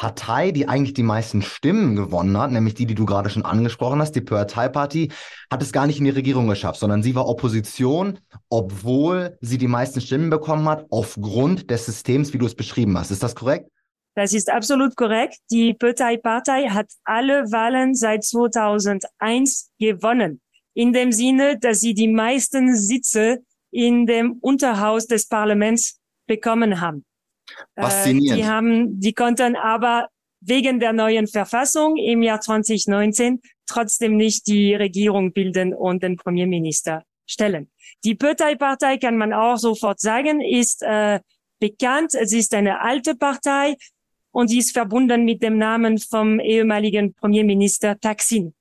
Partei, 0.00 0.50
die 0.50 0.66
eigentlich 0.66 0.94
die 0.94 1.02
meisten 1.02 1.42
Stimmen 1.42 1.94
gewonnen 1.94 2.38
hat, 2.38 2.50
nämlich 2.50 2.72
die, 2.72 2.86
die 2.86 2.94
du 2.94 3.04
gerade 3.04 3.28
schon 3.28 3.44
angesprochen 3.44 4.00
hast, 4.00 4.12
die 4.12 4.22
Partei-Party, 4.22 5.12
hat 5.50 5.62
es 5.62 5.72
gar 5.72 5.86
nicht 5.86 5.98
in 5.98 6.06
die 6.06 6.10
Regierung 6.10 6.48
geschafft, 6.48 6.80
sondern 6.80 7.02
sie 7.02 7.14
war 7.14 7.28
Opposition, 7.28 8.18
obwohl 8.48 9.36
sie 9.42 9.58
die 9.58 9.68
meisten 9.68 10.00
Stimmen 10.00 10.30
bekommen 10.30 10.66
hat, 10.70 10.86
aufgrund 10.88 11.70
des 11.70 11.84
Systems, 11.84 12.32
wie 12.32 12.38
du 12.38 12.46
es 12.46 12.54
beschrieben 12.54 12.96
hast. 12.96 13.10
Ist 13.10 13.22
das 13.22 13.34
korrekt? 13.34 13.70
Das 14.14 14.32
ist 14.32 14.50
absolut 14.50 14.96
korrekt. 14.96 15.36
Die 15.50 15.74
Partei-Partei 15.74 16.70
hat 16.70 16.88
alle 17.04 17.52
Wahlen 17.52 17.94
seit 17.94 18.24
2001 18.24 19.68
gewonnen. 19.78 20.40
In 20.72 20.94
dem 20.94 21.12
Sinne, 21.12 21.58
dass 21.58 21.80
sie 21.80 21.92
die 21.92 22.08
meisten 22.08 22.74
Sitze 22.74 23.40
in 23.70 24.06
dem 24.06 24.38
Unterhaus 24.40 25.06
des 25.06 25.28
Parlaments 25.28 26.00
bekommen 26.26 26.80
haben. 26.80 27.04
Faszinierend. 27.74 28.38
Äh, 28.38 28.42
die 28.42 28.48
haben, 28.48 29.00
die 29.00 29.12
konnten 29.12 29.56
aber 29.56 30.08
wegen 30.40 30.80
der 30.80 30.92
neuen 30.92 31.26
Verfassung 31.26 31.96
im 31.96 32.22
Jahr 32.22 32.40
2019 32.40 33.40
trotzdem 33.66 34.16
nicht 34.16 34.46
die 34.46 34.74
Regierung 34.74 35.32
bilden 35.32 35.74
und 35.74 36.02
den 36.02 36.16
Premierminister 36.16 37.04
stellen. 37.26 37.70
Die 38.04 38.14
Partei-Partei 38.14 38.98
kann 38.98 39.16
man 39.16 39.32
auch 39.32 39.56
sofort 39.56 40.00
sagen, 40.00 40.40
ist 40.40 40.82
äh, 40.82 41.20
bekannt. 41.60 42.14
Es 42.14 42.32
ist 42.32 42.54
eine 42.54 42.80
alte 42.80 43.14
Partei 43.14 43.76
und 44.32 44.50
die 44.50 44.58
ist 44.58 44.72
verbunden 44.72 45.24
mit 45.24 45.42
dem 45.42 45.58
Namen 45.58 45.98
vom 45.98 46.40
ehemaligen 46.40 47.14
Premierminister 47.14 47.98
Taksin. 48.00 48.54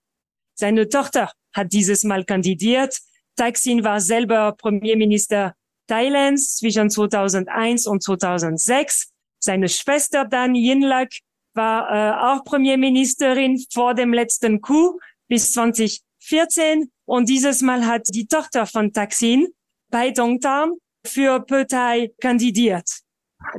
Seine 0.54 0.90
Tochter 0.90 1.32
hat 1.54 1.72
dieses 1.72 2.04
Mal 2.04 2.26
kandidiert. 2.26 3.00
Taksin 3.36 3.84
war 3.84 4.02
selber 4.02 4.54
Premierminister 4.58 5.56
Thailands 5.90 6.58
zwischen 6.58 6.90
2001 6.90 7.88
und 7.88 8.04
2006. 8.04 9.12
Seine 9.40 9.68
Schwester 9.68 10.26
Dan 10.26 10.56
Yingluck 10.56 11.10
war 11.54 11.90
äh, 11.90 12.38
auch 12.38 12.44
Premierministerin 12.46 13.62
vor 13.74 13.94
dem 13.94 14.14
letzten 14.14 14.62
Coup 14.62 15.00
bis 15.28 15.52
2014. 15.52 16.06
2014 16.30 16.92
und 17.06 17.30
dieses 17.30 17.62
Mal 17.62 17.86
hat 17.86 18.08
die 18.14 18.28
Tochter 18.28 18.66
von 18.66 18.92
Taksin 18.92 19.48
bei 19.90 20.12
Dongtan 20.12 20.74
für 21.06 21.40
Partei 21.40 22.12
kandidiert. 22.22 22.88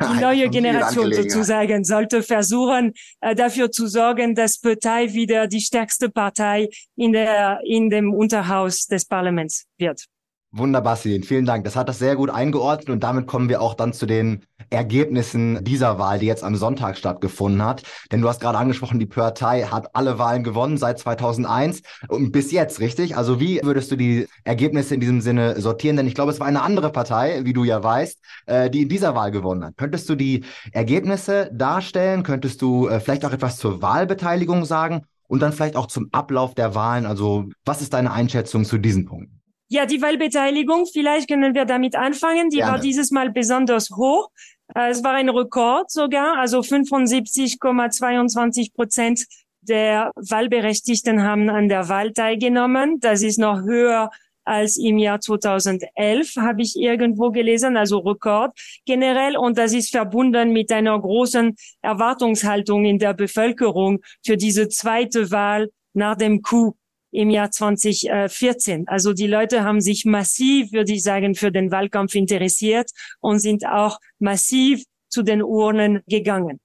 Die 0.02 0.20
neue 0.20 0.50
Generation 0.50 1.10
sozusagen 1.10 1.84
sollte 1.84 2.22
versuchen, 2.22 2.92
äh, 3.20 3.34
dafür 3.34 3.70
zu 3.70 3.86
sorgen, 3.86 4.34
dass 4.34 4.58
Partei 4.58 5.12
wieder 5.14 5.46
die 5.46 5.60
stärkste 5.60 6.10
Partei 6.10 6.68
in 6.96 7.12
der, 7.12 7.60
in 7.64 7.88
dem 7.88 8.12
Unterhaus 8.12 8.86
des 8.86 9.06
Parlaments 9.06 9.66
wird. 9.78 10.04
Wunderbar, 10.52 10.96
Celine. 10.96 11.24
Vielen 11.24 11.46
Dank. 11.46 11.62
Das 11.62 11.76
hat 11.76 11.88
das 11.88 12.00
sehr 12.00 12.16
gut 12.16 12.28
eingeordnet 12.28 12.90
und 12.90 13.04
damit 13.04 13.28
kommen 13.28 13.48
wir 13.48 13.62
auch 13.62 13.74
dann 13.74 13.92
zu 13.92 14.04
den 14.04 14.44
Ergebnissen 14.68 15.62
dieser 15.62 16.00
Wahl, 16.00 16.18
die 16.18 16.26
jetzt 16.26 16.42
am 16.42 16.56
Sonntag 16.56 16.98
stattgefunden 16.98 17.64
hat. 17.64 17.84
Denn 18.10 18.20
du 18.20 18.28
hast 18.28 18.40
gerade 18.40 18.58
angesprochen, 18.58 18.98
die 18.98 19.06
Partei 19.06 19.62
hat 19.62 19.94
alle 19.94 20.18
Wahlen 20.18 20.42
gewonnen 20.42 20.76
seit 20.76 20.98
2001 20.98 21.82
und 22.08 22.32
bis 22.32 22.50
jetzt, 22.50 22.80
richtig? 22.80 23.16
Also 23.16 23.38
wie 23.38 23.60
würdest 23.62 23.92
du 23.92 23.96
die 23.96 24.26
Ergebnisse 24.42 24.94
in 24.94 25.00
diesem 25.00 25.20
Sinne 25.20 25.60
sortieren? 25.60 25.96
Denn 25.96 26.08
ich 26.08 26.16
glaube, 26.16 26.32
es 26.32 26.40
war 26.40 26.48
eine 26.48 26.62
andere 26.62 26.90
Partei, 26.90 27.44
wie 27.44 27.52
du 27.52 27.62
ja 27.62 27.80
weißt, 27.80 28.18
äh, 28.46 28.70
die 28.70 28.82
in 28.82 28.88
dieser 28.88 29.14
Wahl 29.14 29.30
gewonnen 29.30 29.64
hat. 29.64 29.76
Könntest 29.76 30.08
du 30.08 30.16
die 30.16 30.42
Ergebnisse 30.72 31.48
darstellen? 31.52 32.24
Könntest 32.24 32.60
du 32.60 32.88
äh, 32.88 32.98
vielleicht 32.98 33.24
auch 33.24 33.32
etwas 33.32 33.56
zur 33.56 33.82
Wahlbeteiligung 33.82 34.64
sagen? 34.64 35.02
Und 35.28 35.42
dann 35.42 35.52
vielleicht 35.52 35.76
auch 35.76 35.86
zum 35.86 36.08
Ablauf 36.10 36.56
der 36.56 36.74
Wahlen. 36.74 37.06
Also 37.06 37.50
was 37.64 37.82
ist 37.82 37.92
deine 37.92 38.10
Einschätzung 38.10 38.64
zu 38.64 38.78
diesen 38.78 39.06
Punkten? 39.06 39.39
Ja, 39.72 39.86
die 39.86 40.02
Wahlbeteiligung, 40.02 40.86
vielleicht 40.86 41.28
können 41.28 41.54
wir 41.54 41.64
damit 41.64 41.94
anfangen. 41.94 42.50
Die 42.50 42.56
Gerne. 42.56 42.72
war 42.72 42.80
dieses 42.80 43.12
Mal 43.12 43.30
besonders 43.30 43.90
hoch. 43.90 44.28
Äh, 44.74 44.90
es 44.90 45.04
war 45.04 45.12
ein 45.12 45.28
Rekord 45.28 45.92
sogar, 45.92 46.38
also 46.38 46.58
75,22 46.58 48.74
Prozent 48.74 49.26
der 49.60 50.10
Wahlberechtigten 50.16 51.22
haben 51.22 51.48
an 51.50 51.68
der 51.68 51.88
Wahl 51.88 52.12
teilgenommen. 52.12 52.98
Das 52.98 53.22
ist 53.22 53.38
noch 53.38 53.62
höher 53.62 54.10
als 54.44 54.76
im 54.76 54.98
Jahr 54.98 55.20
2011, 55.20 56.34
habe 56.36 56.62
ich 56.62 56.74
irgendwo 56.74 57.30
gelesen, 57.30 57.76
also 57.76 57.98
Rekord 57.98 58.58
generell. 58.86 59.36
Und 59.36 59.56
das 59.56 59.72
ist 59.72 59.92
verbunden 59.92 60.52
mit 60.52 60.72
einer 60.72 60.98
großen 60.98 61.54
Erwartungshaltung 61.80 62.86
in 62.86 62.98
der 62.98 63.14
Bevölkerung 63.14 64.00
für 64.26 64.36
diese 64.36 64.68
zweite 64.68 65.30
Wahl 65.30 65.70
nach 65.92 66.16
dem 66.16 66.42
Coup 66.42 66.74
im 67.12 67.30
Jahr 67.30 67.50
2014. 67.50 68.86
Also 68.88 69.12
die 69.12 69.26
Leute 69.26 69.64
haben 69.64 69.80
sich 69.80 70.04
massiv, 70.04 70.72
würde 70.72 70.92
ich 70.92 71.02
sagen, 71.02 71.34
für 71.34 71.50
den 71.50 71.70
Wahlkampf 71.70 72.14
interessiert 72.14 72.90
und 73.20 73.38
sind 73.38 73.66
auch 73.66 73.98
massiv 74.18 74.84
zu 75.08 75.22
den 75.22 75.42
Urnen 75.42 76.00
gegangen. 76.06 76.60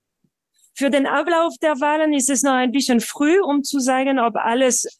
Für 0.75 0.89
den 0.89 1.07
Ablauf 1.07 1.53
der 1.61 1.79
Wahlen 1.79 2.13
ist 2.13 2.29
es 2.29 2.43
noch 2.43 2.53
ein 2.53 2.71
bisschen 2.71 2.99
früh, 2.99 3.39
um 3.39 3.63
zu 3.63 3.79
sagen, 3.79 4.19
ob 4.19 4.35
alles 4.35 4.99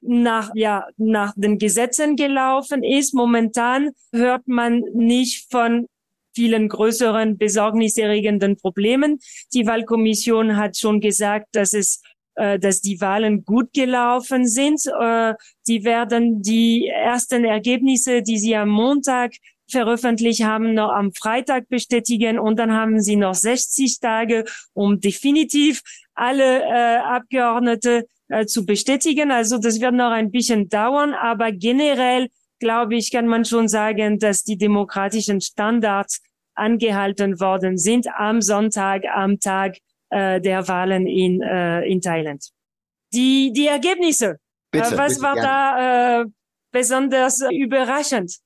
nach, 0.00 0.50
ja, 0.54 0.86
nach 0.96 1.32
den 1.36 1.58
Gesetzen 1.58 2.16
gelaufen 2.16 2.82
ist. 2.82 3.14
Momentan 3.14 3.90
hört 4.12 4.48
man 4.48 4.82
nicht 4.94 5.50
von 5.50 5.86
vielen 6.34 6.68
größeren 6.68 7.36
besorgniserregenden 7.38 8.56
Problemen. 8.56 9.20
Die 9.52 9.66
Wahlkommission 9.66 10.56
hat 10.56 10.76
schon 10.76 11.00
gesagt, 11.00 11.48
dass 11.52 11.72
es 11.72 12.02
dass 12.34 12.80
die 12.80 13.00
Wahlen 13.00 13.44
gut 13.44 13.72
gelaufen 13.72 14.46
sind. 14.46 14.80
Äh, 14.86 15.34
die 15.66 15.84
werden 15.84 16.42
die 16.42 16.86
ersten 16.86 17.44
Ergebnisse, 17.44 18.22
die 18.22 18.38
sie 18.38 18.56
am 18.56 18.70
Montag 18.70 19.32
veröffentlicht 19.70 20.44
haben, 20.44 20.74
noch 20.74 20.90
am 20.90 21.12
Freitag 21.12 21.68
bestätigen 21.68 22.38
und 22.38 22.58
dann 22.58 22.72
haben 22.72 23.00
sie 23.00 23.16
noch 23.16 23.34
60 23.34 24.00
Tage, 24.00 24.44
um 24.74 25.00
definitiv 25.00 25.82
alle 26.14 26.62
äh, 26.62 26.98
Abgeordnete 26.98 28.06
äh, 28.28 28.46
zu 28.46 28.66
bestätigen. 28.66 29.30
Also 29.30 29.58
das 29.58 29.80
wird 29.80 29.94
noch 29.94 30.10
ein 30.10 30.30
bisschen 30.30 30.68
dauern, 30.68 31.14
aber 31.14 31.52
generell 31.52 32.28
glaube 32.60 32.94
ich, 32.94 33.10
kann 33.10 33.26
man 33.26 33.44
schon 33.44 33.66
sagen, 33.66 34.18
dass 34.18 34.44
die 34.44 34.56
demokratischen 34.56 35.40
Standards 35.40 36.22
angehalten 36.54 37.40
worden 37.40 37.76
sind 37.76 38.06
am 38.16 38.40
Sonntag, 38.40 39.02
am 39.12 39.40
Tag 39.40 39.78
äh, 40.12 40.40
der 40.40 40.68
Wahlen 40.68 41.06
in, 41.06 41.42
äh, 41.42 41.82
in 41.82 42.00
Thailand. 42.00 42.50
Die, 43.12 43.52
die 43.52 43.66
Ergebnisse. 43.66 44.36
Bitte, 44.70 44.94
äh, 44.94 44.98
was 44.98 45.14
bitte, 45.14 45.22
war 45.22 45.34
gerne. 45.34 45.48
da 45.48 46.20
äh, 46.20 46.24
besonders 46.70 47.40
überraschend? 47.50 48.36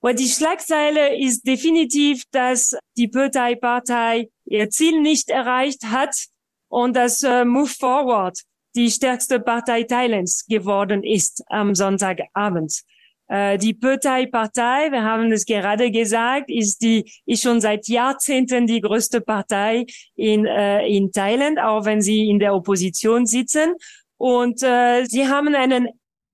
Weil 0.00 0.14
die 0.14 0.28
Schlagzeile 0.28 1.18
ist 1.18 1.46
definitiv, 1.46 2.22
dass 2.30 2.76
die 2.96 3.08
Partei 3.08 4.28
ihr 4.44 4.70
Ziel 4.70 5.00
nicht 5.00 5.28
erreicht 5.28 5.84
hat 5.86 6.14
und 6.68 6.94
dass 6.94 7.22
äh, 7.22 7.44
Move 7.44 7.68
Forward 7.68 8.38
die 8.76 8.90
stärkste 8.90 9.40
Partei 9.40 9.82
Thailands 9.82 10.46
geworden 10.46 11.02
ist 11.02 11.42
am 11.48 11.74
Sonntagabend. 11.74 12.82
Äh, 13.28 13.58
die 13.58 13.74
Partei, 13.74 14.90
wir 14.90 15.02
haben 15.02 15.30
es 15.32 15.44
gerade 15.44 15.90
gesagt, 15.90 16.50
ist 16.50 16.82
die 16.82 17.10
ist 17.26 17.42
schon 17.42 17.60
seit 17.60 17.86
Jahrzehnten 17.86 18.66
die 18.66 18.80
größte 18.80 19.20
Partei 19.20 19.84
in 20.16 20.46
äh, 20.46 20.86
in 20.86 21.12
Thailand, 21.12 21.58
auch 21.58 21.84
wenn 21.84 22.00
sie 22.00 22.28
in 22.28 22.38
der 22.38 22.54
Opposition 22.54 23.26
sitzen. 23.26 23.74
Und 24.16 24.62
äh, 24.62 25.04
sie 25.04 25.28
haben 25.28 25.54
einen 25.54 25.88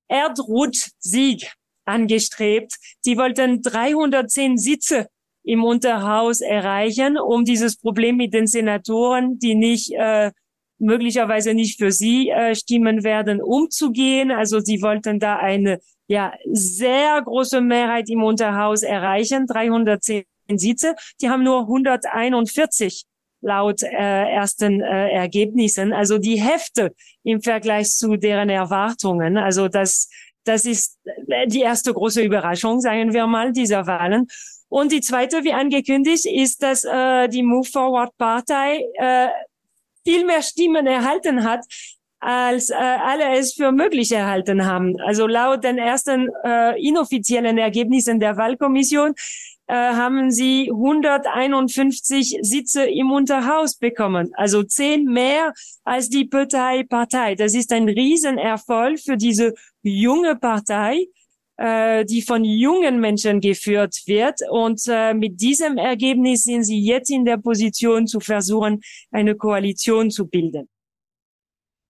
Erdrutschsieg 0.08 1.52
angestrebt. 1.84 2.74
Sie 3.00 3.16
wollten 3.18 3.60
310 3.60 4.56
Sitze 4.56 5.08
im 5.42 5.62
Unterhaus 5.64 6.40
erreichen, 6.40 7.18
um 7.18 7.44
dieses 7.44 7.76
Problem 7.76 8.16
mit 8.16 8.32
den 8.32 8.46
Senatoren, 8.46 9.38
die 9.38 9.54
nicht 9.54 9.92
äh, 9.92 10.30
möglicherweise 10.78 11.54
nicht 11.54 11.78
für 11.78 11.90
sie 11.90 12.30
äh, 12.30 12.54
stimmen 12.54 13.04
werden, 13.04 13.40
umzugehen. 13.40 14.30
Also 14.30 14.60
sie 14.60 14.82
wollten 14.82 15.18
da 15.18 15.36
eine 15.36 15.80
ja 16.06 16.34
sehr 16.52 17.22
große 17.22 17.60
Mehrheit 17.60 18.10
im 18.10 18.22
Unterhaus 18.22 18.82
erreichen, 18.82 19.46
310 19.46 20.24
Sitze. 20.56 20.94
Die 21.20 21.30
haben 21.30 21.42
nur 21.42 21.60
141 21.62 23.06
laut 23.40 23.82
äh, 23.82 23.88
ersten 23.88 24.80
äh, 24.80 25.10
Ergebnissen, 25.10 25.92
also 25.92 26.18
die 26.18 26.40
Hälfte 26.40 26.94
im 27.22 27.42
Vergleich 27.42 27.90
zu 27.90 28.16
deren 28.16 28.48
Erwartungen. 28.48 29.36
Also 29.36 29.68
das, 29.68 30.08
das 30.44 30.64
ist 30.64 30.98
äh, 31.28 31.46
die 31.46 31.60
erste 31.60 31.92
große 31.92 32.22
Überraschung, 32.22 32.80
sagen 32.80 33.12
wir 33.12 33.26
mal, 33.26 33.52
dieser 33.52 33.86
Wahlen. 33.86 34.26
Und 34.68 34.92
die 34.92 35.02
zweite, 35.02 35.44
wie 35.44 35.52
angekündigt, 35.52 36.24
ist, 36.24 36.62
dass 36.62 36.84
äh, 36.84 37.28
die 37.28 37.42
Move 37.42 37.68
Forward 37.70 38.16
Partei 38.16 38.82
äh, 38.94 39.28
viel 40.04 40.24
mehr 40.24 40.42
Stimmen 40.42 40.86
erhalten 40.86 41.44
hat 41.44 41.64
als 42.24 42.70
äh, 42.70 42.74
alle 42.74 43.36
es 43.38 43.52
für 43.52 43.70
möglich 43.70 44.10
erhalten 44.10 44.64
haben. 44.64 44.98
Also 45.00 45.26
laut 45.26 45.62
den 45.62 45.76
ersten 45.76 46.30
äh, 46.42 46.80
inoffiziellen 46.80 47.58
Ergebnissen 47.58 48.18
der 48.18 48.38
Wahlkommission 48.38 49.14
äh, 49.66 49.74
haben 49.74 50.30
sie 50.30 50.70
151 50.70 52.38
Sitze 52.40 52.84
im 52.84 53.10
Unterhaus 53.10 53.76
bekommen, 53.76 54.30
also 54.34 54.62
zehn 54.62 55.04
mehr 55.04 55.52
als 55.84 56.08
die 56.08 56.24
Partei 56.24 56.84
Partei. 56.84 57.34
Das 57.34 57.54
ist 57.54 57.72
ein 57.72 57.88
Riesenerfolg 57.88 59.00
für 59.00 59.16
diese 59.16 59.54
junge 59.82 60.36
Partei, 60.36 61.06
äh, 61.56 62.04
die 62.04 62.22
von 62.22 62.44
jungen 62.44 63.00
Menschen 63.00 63.40
geführt 63.40 64.02
wird. 64.06 64.40
Und 64.50 64.82
äh, 64.88 65.14
mit 65.14 65.40
diesem 65.40 65.78
Ergebnis 65.78 66.44
sind 66.44 66.64
sie 66.64 66.80
jetzt 66.80 67.10
in 67.10 67.24
der 67.24 67.38
Position 67.38 68.06
zu 68.06 68.20
versuchen, 68.20 68.80
eine 69.10 69.34
Koalition 69.34 70.10
zu 70.10 70.26
bilden. 70.26 70.68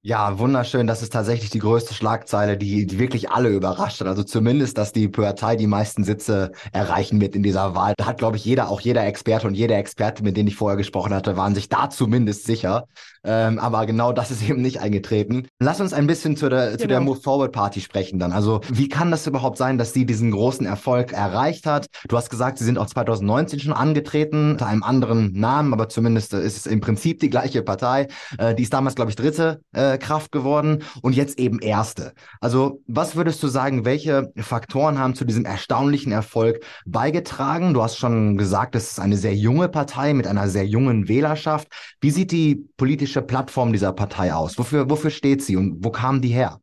Ja, 0.07 0.39
wunderschön. 0.39 0.87
Das 0.87 1.01
ist 1.01 1.15
tatsächlich 1.15 1.49
die 1.49 1.61
größte 1.61 1.95
Schlagzeile, 1.95 2.59
die, 2.59 2.87
die 2.87 2.99
wirklich 2.99 3.31
alle 3.31 3.49
überrascht 3.49 4.01
hat. 4.01 4.07
Also 4.07 4.23
zumindest, 4.23 4.77
dass 4.77 4.93
die 4.93 5.09
Partei 5.09 5.57
die 5.57 5.67
meisten 5.67 6.05
Sitze 6.05 6.53
erreichen 6.73 7.23
wird 7.23 7.35
in 7.35 7.43
dieser 7.43 7.75
Wahl. 7.75 7.95
Da 7.97 8.05
hat, 8.05 8.19
glaube 8.19 8.37
ich, 8.37 8.45
jeder, 8.45 8.69
auch 8.69 8.83
jeder 8.83 9.07
Experte 9.07 9.47
und 9.47 9.55
jede 9.55 9.73
Experte, 9.77 10.23
mit 10.23 10.37
denen 10.37 10.49
ich 10.49 10.57
vorher 10.57 10.77
gesprochen 10.77 11.15
hatte, 11.15 11.39
waren 11.39 11.55
sich 11.55 11.71
da 11.71 11.89
zumindest 11.89 12.45
sicher. 12.45 12.85
Ähm, 13.25 13.59
aber 13.59 13.87
genau 13.87 14.13
das 14.13 14.31
ist 14.31 14.43
eben 14.49 14.61
nicht 14.61 14.81
eingetreten. 14.81 15.49
Lass 15.59 15.81
uns 15.81 15.95
ein 15.95 16.07
bisschen 16.07 16.37
zu 16.37 16.51
der, 16.51 16.67
genau. 16.67 16.77
zu 16.77 16.87
der 16.87 16.99
genau. 16.99 17.13
Move 17.13 17.23
Forward 17.23 17.53
Party 17.53 17.81
sprechen 17.81 18.19
dann. 18.19 18.33
Also 18.33 18.61
wie 18.69 18.91
kann 18.91 19.11
das 19.11 19.27
überhaupt 19.27 19.57
sein, 19.57 19.79
dass 19.79 19.95
sie 19.95 20.05
diesen 20.05 20.31
großen 20.33 20.67
Erfolg 20.67 21.15
erreicht 21.15 21.65
hat? 21.65 21.87
Du 22.09 22.19
hast 22.19 22.29
gesagt, 22.29 22.59
sie 22.59 22.65
sind 22.65 22.77
auch 22.77 22.87
2019 22.87 23.59
schon 23.59 23.73
angetreten, 23.73 24.51
unter 24.53 24.67
einem 24.67 24.83
anderen 24.83 25.33
Namen, 25.33 25.73
aber 25.73 25.89
zumindest 25.89 26.35
ist 26.35 26.59
es 26.59 26.67
im 26.67 26.83
Prinzip 26.83 27.21
die 27.21 27.31
gleiche 27.31 27.63
Partei. 27.63 28.09
Äh, 28.37 28.55
die 28.55 28.65
ist 28.65 28.75
damals, 28.75 28.97
glaube 28.97 29.11
ich, 29.11 29.17
dritte 29.17 29.63
äh, 29.73 29.94
Kraft 29.99 30.33
geworden 30.33 30.83
und 31.03 31.15
jetzt 31.15 31.39
eben 31.39 31.59
erste. 31.59 32.13
Also 32.41 32.83
was 32.87 33.17
würdest 33.17 33.43
du 33.43 33.49
sagen, 33.49 33.85
welche 33.85 34.33
Faktoren 34.37 34.99
haben 34.99 35.15
zu 35.15 35.25
diesem 35.25 35.45
erstaunlichen 35.45 36.13
Erfolg 36.13 36.65
beigetragen? 36.87 37.75
Du 37.75 37.83
hast 37.83 37.97
schon 37.97 38.37
gesagt, 38.37 38.75
es 38.75 38.93
ist 38.93 39.01
eine 39.01 39.17
sehr 39.17 39.35
junge 39.35 39.69
Partei 39.69 40.15
mit 40.15 40.27
einer 40.27 40.49
sehr 40.49 40.67
jungen 40.67 41.09
Wählerschaft. 41.09 41.69
Wie 42.01 42.11
sieht 42.11 42.33
die 42.33 42.69
politische 42.77 43.23
Plattform 43.23 43.73
dieser 43.73 43.93
Partei 43.93 44.33
aus? 44.33 44.59
Wofür, 44.59 44.91
wofür 44.91 45.11
steht 45.11 45.43
sie 45.43 45.57
und 45.57 45.85
wo 45.85 45.91
kamen 45.91 46.21
die 46.21 46.29
her? 46.29 46.61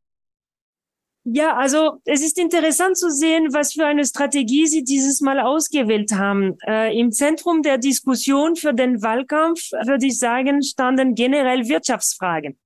Ja, 1.23 1.55
also 1.55 2.01
es 2.05 2.23
ist 2.23 2.39
interessant 2.39 2.97
zu 2.97 3.11
sehen, 3.11 3.53
was 3.53 3.73
für 3.73 3.85
eine 3.85 4.05
Strategie 4.05 4.65
Sie 4.65 4.83
dieses 4.83 5.21
Mal 5.21 5.39
ausgewählt 5.39 6.13
haben. 6.13 6.57
Äh, 6.67 6.97
Im 6.99 7.11
Zentrum 7.11 7.61
der 7.61 7.77
Diskussion 7.77 8.55
für 8.55 8.73
den 8.73 9.03
Wahlkampf, 9.03 9.71
würde 9.85 10.07
ich 10.07 10.17
sagen, 10.17 10.63
standen 10.63 11.13
generell 11.13 11.67
Wirtschaftsfragen. 11.67 12.57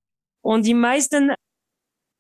Und 0.46 0.68
die 0.68 0.76
meisten 0.76 1.32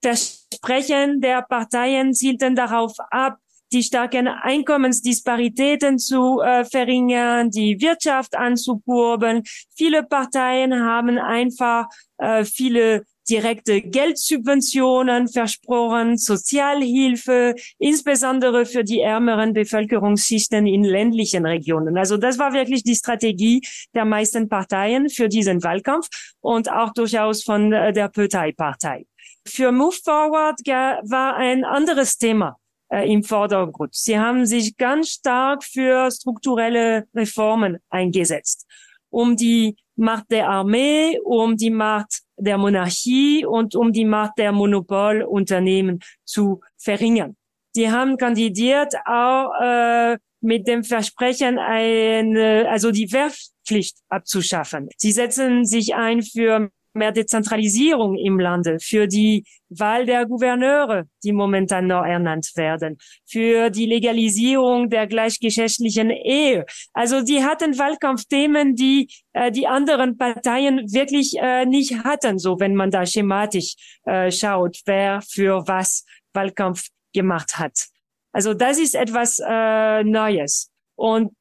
Versprechen 0.03 1.21
der 1.21 1.43
Parteien 1.43 2.11
zielten 2.11 2.55
darauf 2.55 2.93
ab, 3.11 3.37
die 3.71 3.83
starken 3.83 4.27
Einkommensdisparitäten 4.27 5.99
zu 5.99 6.41
äh, 6.41 6.65
verringern, 6.65 7.51
die 7.51 7.79
Wirtschaft 7.79 8.35
anzukurbeln. 8.35 9.43
Viele 9.75 10.01
Parteien 10.01 10.73
haben 10.73 11.19
einfach 11.19 11.85
äh, 12.17 12.43
viele 12.45 13.03
direkte 13.29 13.81
Geldsubventionen 13.81 15.27
versprochen, 15.27 16.17
Sozialhilfe, 16.17 17.55
insbesondere 17.77 18.65
für 18.65 18.83
die 18.83 19.01
ärmeren 19.01 19.53
Bevölkerungsschichten 19.53 20.67
in 20.67 20.83
ländlichen 20.83 21.45
Regionen. 21.45 21.97
Also 21.97 22.17
das 22.17 22.37
war 22.37 22.53
wirklich 22.53 22.83
die 22.83 22.95
Strategie 22.95 23.61
der 23.93 24.05
meisten 24.05 24.49
Parteien 24.49 25.09
für 25.09 25.29
diesen 25.29 25.63
Wahlkampf 25.63 26.07
und 26.41 26.71
auch 26.71 26.93
durchaus 26.93 27.43
von 27.43 27.73
äh, 27.73 27.93
der 27.93 28.09
Partei. 28.55 29.05
Für 29.47 29.71
Move 29.71 29.95
Forward 30.03 30.59
war 30.65 31.35
ein 31.35 31.63
anderes 31.63 32.17
Thema 32.17 32.57
äh, 32.89 33.11
im 33.11 33.23
Vordergrund. 33.23 33.93
Sie 33.93 34.17
haben 34.17 34.45
sich 34.45 34.75
ganz 34.77 35.09
stark 35.09 35.63
für 35.63 36.09
strukturelle 36.11 37.07
Reformen 37.13 37.77
eingesetzt, 37.89 38.65
um 39.09 39.35
die 39.35 39.75
Macht 39.95 40.29
der 40.29 40.49
Armee, 40.49 41.19
um 41.23 41.55
die 41.55 41.69
Macht 41.69 42.24
der 42.37 42.57
Monarchie 42.57 43.45
und 43.45 43.75
um 43.75 43.91
die 43.91 44.05
Macht 44.05 44.37
der 44.37 44.51
Monopolunternehmen 44.51 45.99
zu 46.23 46.61
verringern. 46.77 47.35
Die 47.75 47.91
haben 47.91 48.17
kandidiert 48.17 48.93
auch 49.05 49.51
äh, 49.61 50.17
mit 50.41 50.67
dem 50.67 50.83
Versprechen, 50.83 51.57
eine, 51.59 52.69
also 52.69 52.91
die 52.91 53.11
Wehrpflicht 53.11 53.97
abzuschaffen. 54.09 54.89
Sie 54.97 55.11
setzen 55.11 55.65
sich 55.65 55.95
ein 55.95 56.21
für 56.21 56.69
mehr 56.95 57.11
Dezentralisierung 57.11 58.17
im 58.17 58.39
Lande, 58.39 58.79
für 58.79 59.07
die 59.07 59.45
Wahl 59.69 60.05
der 60.05 60.25
Gouverneure, 60.25 61.05
die 61.23 61.31
momentan 61.31 61.87
noch 61.87 62.03
ernannt 62.03 62.51
werden, 62.55 62.97
für 63.25 63.69
die 63.69 63.85
Legalisierung 63.85 64.89
der 64.89 65.07
gleichgeschlechtlichen 65.07 66.09
Ehe. 66.09 66.65
Also 66.93 67.21
die 67.21 67.43
hatten 67.43 67.77
Wahlkampfthemen, 67.77 68.75
die 68.75 69.09
äh, 69.33 69.51
die 69.51 69.67
anderen 69.67 70.17
Parteien 70.17 70.79
wirklich 70.91 71.35
äh, 71.37 71.65
nicht 71.65 72.03
hatten, 72.03 72.39
so 72.39 72.59
wenn 72.59 72.75
man 72.75 72.91
da 72.91 73.05
schematisch 73.05 73.75
äh, 74.05 74.31
schaut, 74.31 74.79
wer 74.85 75.21
für 75.21 75.67
was 75.67 76.05
Wahlkampf 76.33 76.87
gemacht 77.13 77.57
hat. 77.57 77.87
Also 78.31 78.53
das 78.53 78.77
ist 78.79 78.95
etwas 78.95 79.39
äh, 79.39 80.03
Neues. 80.03 80.69
Und 80.95 81.31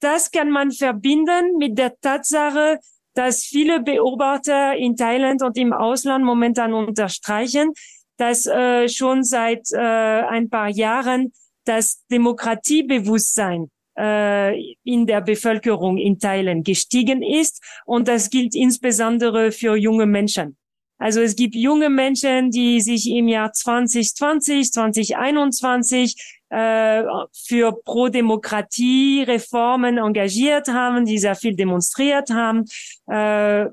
das 0.00 0.30
kann 0.30 0.50
man 0.50 0.70
verbinden 0.70 1.56
mit 1.58 1.78
der 1.78 1.98
Tatsache, 2.00 2.78
dass 3.18 3.42
viele 3.42 3.80
Beobachter 3.80 4.76
in 4.76 4.94
Thailand 4.94 5.42
und 5.42 5.58
im 5.58 5.72
Ausland 5.72 6.24
momentan 6.24 6.72
unterstreichen, 6.72 7.72
dass 8.16 8.46
äh, 8.46 8.88
schon 8.88 9.24
seit 9.24 9.72
äh, 9.72 9.78
ein 9.80 10.48
paar 10.48 10.68
Jahren 10.68 11.32
das 11.64 12.04
Demokratiebewusstsein 12.12 13.72
äh, 13.98 14.56
in 14.84 15.04
der 15.04 15.20
Bevölkerung 15.20 15.98
in 15.98 16.20
Thailand 16.20 16.64
gestiegen 16.64 17.20
ist. 17.24 17.60
Und 17.86 18.06
das 18.06 18.30
gilt 18.30 18.54
insbesondere 18.54 19.50
für 19.50 19.74
junge 19.74 20.06
Menschen. 20.06 20.56
Also 20.98 21.20
es 21.20 21.34
gibt 21.34 21.56
junge 21.56 21.90
Menschen, 21.90 22.52
die 22.52 22.80
sich 22.80 23.10
im 23.10 23.26
Jahr 23.26 23.52
2020, 23.52 24.70
2021 24.70 26.37
äh, 26.50 27.04
für 27.32 27.72
Pro-Demokratie-Reformen 27.84 29.98
engagiert 29.98 30.68
haben, 30.68 31.04
die 31.04 31.18
sehr 31.18 31.34
viel 31.34 31.54
demonstriert 31.54 32.30
haben. 32.30 32.64
Äh, 33.06 33.66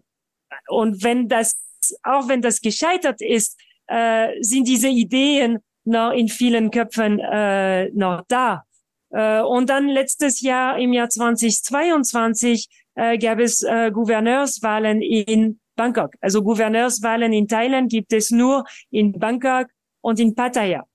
und 0.68 1.04
wenn 1.04 1.28
das, 1.28 1.56
auch 2.04 2.28
wenn 2.28 2.42
das 2.42 2.62
gescheitert 2.62 3.22
ist, 3.22 3.60
äh, 3.88 4.30
sind 4.42 4.68
diese 4.68 4.90
Ideen 4.90 5.60
noch 5.84 6.12
in 6.12 6.28
vielen 6.28 6.72
Köpfen 6.72 7.20
äh, 7.20 7.90
noch 7.92 8.24
da. 8.28 8.64
Äh, 9.12 9.42
und 9.42 9.70
dann 9.70 9.88
letztes 9.88 10.42
Jahr, 10.42 10.80
im 10.80 10.94
Jahr 10.94 11.10
2022, 11.10 12.68
äh, 12.96 13.18
gab 13.18 13.40
es 13.40 13.62
äh, 13.62 13.92
Gouverneurswahlen 13.92 15.02
in 15.02 15.60
Bangkok. 15.76 16.14
Also 16.22 16.42
Gouverneurswahlen 16.42 17.34
in 17.34 17.48
Thailand 17.48 17.92
gibt 17.92 18.14
es 18.14 18.32
nur 18.32 18.66
in 18.90 19.12
Bangkok 19.14 19.68
und 20.02 20.20
in 20.20 20.34
Pattaya. 20.34 20.86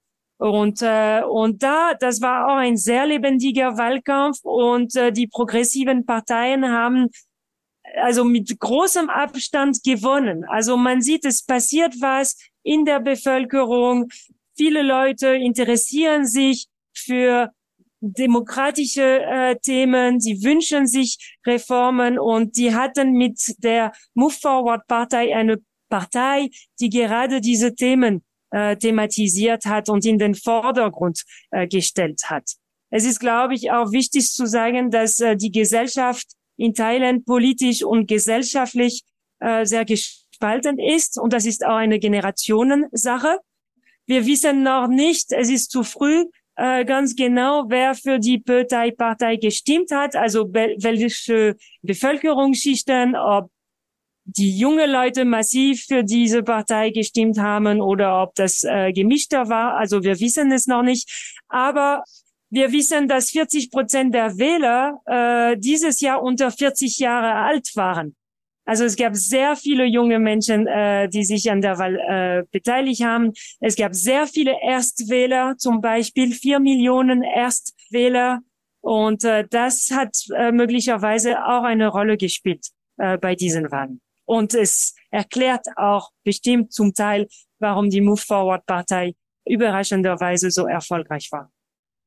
Und, 0.41 0.81
äh, 0.81 1.21
und 1.23 1.63
da, 1.63 1.93
das 1.93 2.23
war 2.23 2.47
auch 2.47 2.57
ein 2.57 2.79
sehr 2.79 3.05
lebendiger 3.05 3.77
Wahlkampf 3.77 4.39
und 4.43 4.97
äh, 4.97 5.13
die 5.13 5.27
progressiven 5.27 6.07
Parteien 6.07 6.67
haben 6.67 7.09
also 7.97 8.25
mit 8.25 8.59
großem 8.59 9.11
Abstand 9.11 9.83
gewonnen. 9.85 10.45
Also 10.45 10.79
man 10.79 11.03
sieht, 11.03 11.27
es 11.27 11.45
passiert 11.45 11.95
was 12.01 12.39
in 12.63 12.87
der 12.87 13.01
Bevölkerung. 13.01 14.09
Viele 14.57 14.81
Leute 14.81 15.29
interessieren 15.29 16.27
sich 16.27 16.69
für 16.95 17.51
demokratische 18.01 19.21
äh, 19.21 19.57
Themen, 19.57 20.21
sie 20.21 20.43
wünschen 20.43 20.87
sich 20.87 21.37
Reformen 21.47 22.19
und 22.19 22.57
die 22.57 22.75
hatten 22.75 23.13
mit 23.13 23.39
der 23.59 23.93
Move 24.15 24.33
Forward 24.33 24.87
Partei 24.87 25.37
eine 25.37 25.59
Partei, 25.91 26.49
die 26.81 26.89
gerade 26.89 27.43
diese 27.43 27.75
Themen 27.75 28.25
äh, 28.51 28.77
thematisiert 28.77 29.65
hat 29.65 29.89
und 29.89 30.05
in 30.05 30.19
den 30.19 30.35
Vordergrund 30.35 31.23
äh, 31.51 31.67
gestellt 31.67 32.23
hat. 32.27 32.45
Es 32.91 33.05
ist, 33.05 33.21
glaube 33.21 33.55
ich, 33.55 33.71
auch 33.71 33.93
wichtig 33.93 34.31
zu 34.33 34.47
sagen, 34.47 34.91
dass 34.91 35.21
äh, 35.21 35.37
die 35.37 35.53
Gesellschaft 35.53 36.27
in 36.57 36.75
Thailand 36.75 37.25
politisch 37.25 37.83
und 37.83 38.07
gesellschaftlich 38.07 39.03
äh, 39.39 39.65
sehr 39.65 39.85
gespalten 39.85 40.79
ist 40.79 41.19
und 41.19 41.33
das 41.33 41.47
ist 41.47 41.65
auch 41.65 41.77
eine 41.77 41.99
Generationensache. 41.99 43.39
Wir 44.07 44.27
wissen 44.27 44.63
noch 44.63 44.89
nicht, 44.89 45.33
es 45.33 45.49
ist 45.49 45.71
zu 45.71 45.85
früh, 45.85 46.27
äh, 46.57 46.85
ganz 46.85 47.17
genau, 47.17 47.65
wer 47.69 47.95
für 47.95 48.19
die 48.19 48.39
Partei 48.39 49.37
gestimmt 49.37 49.93
hat, 49.93 50.17
also 50.17 50.53
welche 50.53 51.57
Bevölkerungsschichten, 51.83 53.17
ob 53.17 53.51
die 54.25 54.59
junge 54.59 54.87
Leute 54.87 55.25
massiv 55.25 55.85
für 55.87 56.05
diese 56.05 56.43
Partei 56.43 56.91
gestimmt 56.91 57.39
haben 57.39 57.81
oder 57.81 58.23
ob 58.23 58.35
das 58.35 58.63
äh, 58.65 58.93
gemischter 58.93 59.49
war. 59.49 59.77
Also 59.77 60.03
wir 60.03 60.21
wissen 60.21 60.53
es 60.53 60.67
noch 60.67 60.83
nicht. 60.83 61.39
Aber 61.49 62.05
wir 62.51 62.73
wissen, 62.73 63.09
dass 63.09 63.31
40 63.31 63.71
Prozent 63.71 64.15
der 64.15 64.37
Wähler 64.39 65.01
äh, 65.07 65.57
dieses 65.59 66.01
Jahr 66.01 66.23
unter 66.23 66.51
40 66.51 66.99
Jahre 66.99 67.35
alt 67.35 67.71
waren. 67.75 68.17
Also 68.65 68.85
es 68.85 68.97
gab 68.97 69.17
sehr 69.17 69.57
viele 69.57 69.85
junge 69.85 70.19
Menschen, 70.19 70.67
äh, 70.67 71.09
die 71.09 71.25
sich 71.25 71.51
an 71.51 71.61
der 71.61 71.79
Wahl 71.79 71.97
äh, 71.97 72.45
beteiligt 72.53 73.03
haben. 73.03 73.33
Es 73.59 73.75
gab 73.75 73.95
sehr 73.95 74.27
viele 74.27 74.55
Erstwähler, 74.63 75.57
zum 75.59 75.81
Beispiel 75.81 76.33
vier 76.33 76.61
Millionen 76.61 77.23
Erstwähler. 77.23 78.41
Und 78.81 79.25
äh, 79.25 79.45
das 79.49 79.91
hat 79.93 80.17
äh, 80.37 80.53
möglicherweise 80.53 81.45
auch 81.45 81.65
eine 81.65 81.89
Rolle 81.89 82.17
gespielt 82.17 82.69
äh, 82.99 83.19
bei 83.19 83.35
diesen 83.35 83.71
Wahlen. 83.71 84.01
Und 84.31 84.55
es 84.55 84.95
erklärt 85.11 85.67
auch 85.75 86.11
bestimmt 86.23 86.73
zum 86.73 86.95
Teil, 86.95 87.27
warum 87.59 87.91
die 87.91 88.01
Move 88.01 88.21
Forward 88.21 88.65
Partei 88.65 89.17
überraschenderweise 89.45 90.53
so 90.53 90.69
erfolgreich 90.69 91.33
war. 91.33 91.51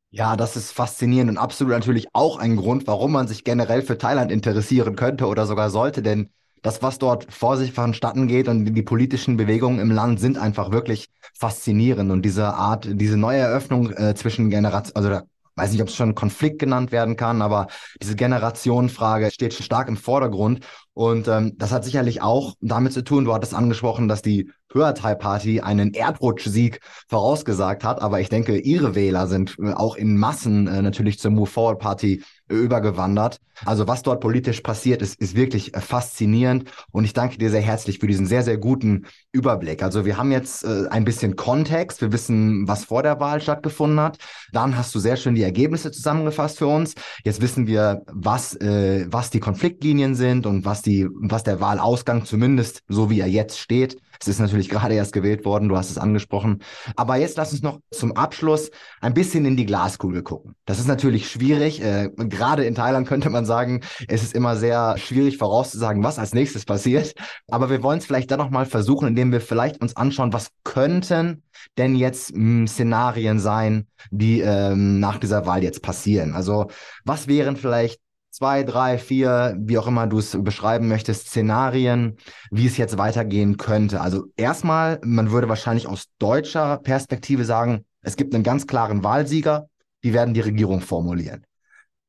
Ja, 0.09 0.37
das 0.37 0.55
ist 0.55 0.71
faszinierend 0.71 1.31
und 1.31 1.37
absolut 1.37 1.73
natürlich 1.73 2.07
auch 2.13 2.37
ein 2.37 2.55
Grund, 2.55 2.87
warum 2.87 3.11
man 3.11 3.27
sich 3.27 3.43
generell 3.43 3.81
für 3.81 3.97
Thailand 3.97 4.31
interessieren 4.31 4.95
könnte 4.95 5.27
oder 5.27 5.45
sogar 5.45 5.69
sollte, 5.69 6.01
denn 6.01 6.29
das, 6.61 6.81
was 6.81 6.97
dort 6.97 7.29
vor 7.29 7.57
sich 7.57 7.73
vonstatten 7.73 8.29
geht 8.29 8.47
und 8.47 8.73
die 8.73 8.83
politischen 8.83 9.35
Bewegungen 9.35 9.79
im 9.79 9.91
Land 9.91 10.21
sind 10.21 10.37
einfach 10.37 10.71
wirklich 10.71 11.09
faszinierend 11.33 12.09
und 12.09 12.21
diese 12.21 12.53
Art, 12.53 12.87
diese 12.89 13.17
neue 13.17 13.39
Eröffnung 13.39 13.91
äh, 13.91 14.15
zwischen 14.15 14.49
Generationen, 14.49 14.95
also 14.95 15.09
da 15.09 15.23
weiß 15.55 15.71
nicht, 15.71 15.81
ob 15.81 15.87
es 15.87 15.95
schon 15.95 16.15
Konflikt 16.15 16.59
genannt 16.59 16.91
werden 16.91 17.15
kann, 17.15 17.41
aber 17.41 17.67
diese 18.01 18.15
Generationenfrage 18.15 19.31
steht 19.31 19.53
stark 19.53 19.87
im 19.87 19.97
Vordergrund. 19.97 20.65
Und 20.93 21.27
ähm, 21.27 21.53
das 21.57 21.71
hat 21.71 21.83
sicherlich 21.83 22.21
auch 22.21 22.53
damit 22.61 22.93
zu 22.93 23.03
tun, 23.03 23.25
du 23.25 23.33
hattest 23.33 23.55
angesprochen, 23.55 24.07
dass 24.07 24.21
die 24.21 24.51
Hörthai 24.73 25.15
Party 25.15 25.61
einen 25.61 25.93
Erdrutschsieg 25.93 26.81
vorausgesagt 27.07 27.83
hat, 27.83 28.01
aber 28.01 28.19
ich 28.19 28.29
denke, 28.29 28.57
ihre 28.57 28.95
Wähler 28.95 29.27
sind 29.27 29.57
äh, 29.59 29.73
auch 29.73 29.95
in 29.95 30.17
Massen 30.17 30.67
äh, 30.67 30.81
natürlich 30.81 31.19
zur 31.19 31.31
Move 31.31 31.49
Forward 31.49 31.79
Party 31.79 32.23
äh, 32.49 32.55
übergewandert. 32.55 33.37
Also 33.65 33.87
was 33.87 34.01
dort 34.01 34.19
politisch 34.19 34.61
passiert 34.61 35.01
ist, 35.01 35.19
ist 35.19 35.35
wirklich 35.35 35.75
äh, 35.75 35.79
faszinierend 35.79 36.71
und 36.91 37.05
ich 37.05 37.13
danke 37.13 37.37
dir 37.37 37.49
sehr 37.49 37.61
herzlich 37.61 37.99
für 37.99 38.07
diesen 38.07 38.25
sehr, 38.25 38.43
sehr 38.43 38.57
guten 38.57 39.05
Überblick. 39.31 39.83
Also 39.83 40.05
wir 40.05 40.17
haben 40.17 40.31
jetzt 40.31 40.63
äh, 40.63 40.87
ein 40.89 41.05
bisschen 41.05 41.35
Kontext, 41.35 42.01
wir 42.01 42.11
wissen, 42.11 42.67
was 42.67 42.85
vor 42.85 43.03
der 43.03 43.19
Wahl 43.19 43.41
stattgefunden 43.41 43.99
hat. 43.99 44.17
Dann 44.51 44.77
hast 44.77 44.93
du 44.93 44.99
sehr 44.99 45.17
schön 45.17 45.35
die 45.35 45.43
Ergebnisse 45.43 45.91
zusammengefasst 45.91 46.57
für 46.57 46.67
uns. 46.67 46.95
Jetzt 47.23 47.41
wissen 47.41 47.67
wir, 47.67 48.01
was, 48.11 48.55
äh, 48.55 49.05
was 49.09 49.29
die 49.29 49.39
Konfliktlinien 49.39 50.15
sind 50.15 50.45
und 50.45 50.65
was 50.65 50.81
die, 50.85 51.07
was 51.11 51.43
der 51.43 51.59
Wahlausgang 51.59 52.25
zumindest, 52.25 52.81
so 52.87 53.09
wie 53.09 53.19
er 53.19 53.27
jetzt 53.27 53.59
steht, 53.59 53.97
Es 54.19 54.27
ist 54.27 54.39
natürlich 54.39 54.69
gerade 54.69 54.93
erst 54.93 55.11
gewählt 55.11 55.43
worden, 55.43 55.67
du 55.67 55.75
hast 55.75 55.89
es 55.89 55.97
angesprochen. 55.97 56.61
Aber 56.95 57.17
jetzt 57.17 57.35
lass 57.35 57.51
uns 57.51 57.61
noch 57.61 57.79
zum 57.91 58.15
Abschluss 58.15 58.71
ein 59.01 59.13
bisschen 59.13 59.43
in 59.45 59.57
die 59.57 59.65
Glaskugel 59.65 60.23
gucken. 60.23 60.55
Das 60.65 60.79
ist 60.79 60.87
natürlich 60.87 61.29
schwierig. 61.29 61.81
Äh, 61.81 62.09
gerade 62.15 62.63
in 62.63 62.75
Thailand 62.75 63.07
könnte 63.07 63.29
man 63.29 63.45
sagen, 63.45 63.81
es 64.07 64.23
ist 64.23 64.33
immer 64.33 64.55
sehr 64.55 64.97
schwierig 64.97 65.37
vorauszusagen, 65.37 66.03
was 66.03 66.19
als 66.19 66.33
nächstes 66.33 66.63
passiert. 66.63 67.15
Aber 67.49 67.69
wir 67.69 67.83
wollen 67.83 67.99
es 67.99 68.05
vielleicht 68.05 68.31
dann 68.31 68.39
nochmal 68.39 68.65
versuchen, 68.65 69.09
indem 69.09 69.31
wir 69.31 69.41
vielleicht 69.41 69.81
uns 69.81 69.97
anschauen, 69.97 70.31
was 70.31 70.51
könnten 70.63 71.43
denn 71.77 71.95
jetzt 71.95 72.33
mh, 72.33 72.39
hm, 72.39 72.67
Szenarien 72.67 73.39
sein, 73.39 73.87
die 74.11 74.39
ähm, 74.41 74.99
nach 74.99 75.17
dieser 75.17 75.45
Wahl 75.45 75.63
jetzt 75.63 75.81
passieren? 75.81 76.33
Also 76.33 76.67
was 77.03 77.27
wären 77.27 77.57
vielleicht 77.57 77.99
zwei, 78.33 78.63
drei, 78.63 78.97
vier, 78.97 79.55
wie 79.59 79.77
auch 79.77 79.85
immer 79.85 80.07
du 80.07 80.17
es 80.17 80.35
beschreiben 80.41 80.87
möchtest, 80.87 81.27
Szenarien, 81.27 82.17
wie 82.49 82.65
es 82.65 82.77
jetzt 82.77 82.97
weitergehen 82.97 83.57
könnte. 83.57 84.01
Also 84.01 84.25
erstmal, 84.35 84.99
man 85.03 85.29
würde 85.29 85.49
wahrscheinlich 85.49 85.87
aus 85.87 86.05
deutscher 86.17 86.77
Perspektive 86.77 87.45
sagen, 87.45 87.85
es 88.01 88.15
gibt 88.15 88.33
einen 88.33 88.43
ganz 88.43 88.65
klaren 88.65 89.03
Wahlsieger, 89.03 89.69
die 90.03 90.13
werden 90.13 90.33
die 90.33 90.41
Regierung 90.41 90.81
formulieren. 90.81 91.45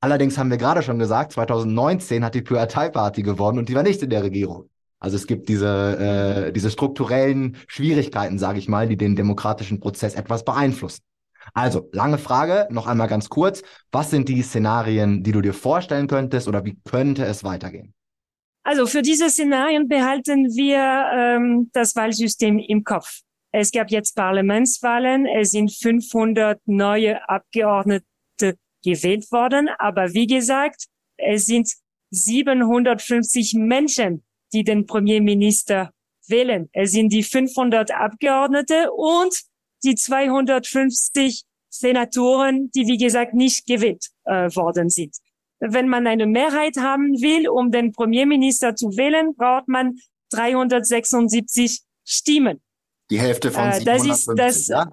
Allerdings 0.00 0.38
haben 0.38 0.50
wir 0.50 0.56
gerade 0.56 0.82
schon 0.82 0.98
gesagt, 0.98 1.32
2019 1.32 2.24
hat 2.24 2.34
die 2.34 2.42
Pheu 2.42 2.64
Thai 2.66 2.88
Party 2.88 3.22
gewonnen 3.22 3.58
und 3.58 3.68
die 3.68 3.74
war 3.74 3.82
nicht 3.82 4.02
in 4.02 4.10
der 4.10 4.22
Regierung. 4.22 4.70
Also 4.98 5.16
es 5.16 5.26
gibt 5.26 5.50
diese, 5.50 6.46
äh, 6.48 6.52
diese 6.52 6.70
strukturellen 6.70 7.58
Schwierigkeiten, 7.66 8.38
sage 8.38 8.58
ich 8.58 8.68
mal, 8.68 8.88
die 8.88 8.96
den 8.96 9.14
demokratischen 9.14 9.78
Prozess 9.78 10.14
etwas 10.14 10.42
beeinflussen. 10.42 11.02
Also, 11.52 11.88
lange 11.92 12.18
Frage, 12.18 12.66
noch 12.70 12.86
einmal 12.86 13.08
ganz 13.08 13.28
kurz. 13.28 13.62
Was 13.92 14.10
sind 14.10 14.28
die 14.28 14.42
Szenarien, 14.42 15.22
die 15.22 15.32
du 15.32 15.40
dir 15.40 15.54
vorstellen 15.54 16.06
könntest 16.06 16.48
oder 16.48 16.64
wie 16.64 16.78
könnte 16.84 17.24
es 17.24 17.44
weitergehen? 17.44 17.94
Also 18.66 18.86
für 18.86 19.02
diese 19.02 19.28
Szenarien 19.28 19.88
behalten 19.88 20.46
wir 20.54 21.10
ähm, 21.14 21.70
das 21.74 21.94
Wahlsystem 21.96 22.58
im 22.58 22.82
Kopf. 22.82 23.20
Es 23.52 23.70
gab 23.70 23.90
jetzt 23.90 24.16
Parlamentswahlen, 24.16 25.26
es 25.26 25.50
sind 25.50 25.70
500 25.70 26.60
neue 26.64 27.28
Abgeordnete 27.28 28.02
gewählt 28.82 29.30
worden, 29.30 29.68
aber 29.78 30.14
wie 30.14 30.26
gesagt, 30.26 30.86
es 31.18 31.44
sind 31.46 31.70
750 32.10 33.54
Menschen, 33.54 34.24
die 34.52 34.64
den 34.64 34.86
Premierminister 34.86 35.90
wählen. 36.26 36.68
Es 36.72 36.92
sind 36.92 37.12
die 37.12 37.22
500 37.22 37.90
Abgeordnete 37.90 38.90
und 38.92 39.42
die 39.84 39.94
250 39.94 41.44
Senatoren, 41.68 42.70
die 42.74 42.86
wie 42.86 42.98
gesagt 42.98 43.34
nicht 43.34 43.66
gewählt 43.66 44.06
äh, 44.24 44.48
worden 44.54 44.90
sind. 44.90 45.16
Wenn 45.58 45.88
man 45.88 46.06
eine 46.06 46.26
Mehrheit 46.26 46.76
haben 46.76 47.20
will, 47.20 47.48
um 47.48 47.70
den 47.70 47.92
Premierminister 47.92 48.74
zu 48.74 48.96
wählen, 48.96 49.34
braucht 49.34 49.68
man 49.68 49.96
376 50.30 51.82
Stimmen. 52.04 52.62
Die 53.10 53.20
Hälfte 53.20 53.50
von 53.50 53.64
äh, 53.64 53.84
das 53.84 54.06
ist 54.06 54.30
das, 54.36 54.68
ja? 54.68 54.86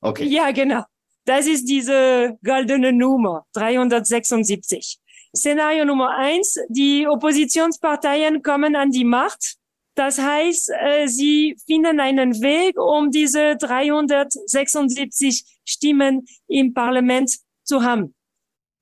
Okay. 0.00 0.24
Ja, 0.24 0.50
genau. 0.50 0.84
Das 1.24 1.46
ist 1.46 1.68
diese 1.68 2.38
goldene 2.42 2.92
Nummer, 2.92 3.46
376. 3.52 4.98
Szenario 5.36 5.84
Nummer 5.84 6.16
eins, 6.16 6.58
die 6.68 7.06
Oppositionsparteien 7.06 8.42
kommen 8.42 8.76
an 8.76 8.90
die 8.90 9.04
Macht 9.04 9.57
das 9.98 10.18
heißt, 10.20 10.70
äh, 10.80 11.08
sie 11.08 11.56
finden 11.66 11.98
einen 11.98 12.40
Weg, 12.40 12.78
um 12.78 13.10
diese 13.10 13.56
376 13.56 15.42
Stimmen 15.64 16.24
im 16.46 16.72
Parlament 16.72 17.36
zu 17.64 17.82
haben. 17.82 18.14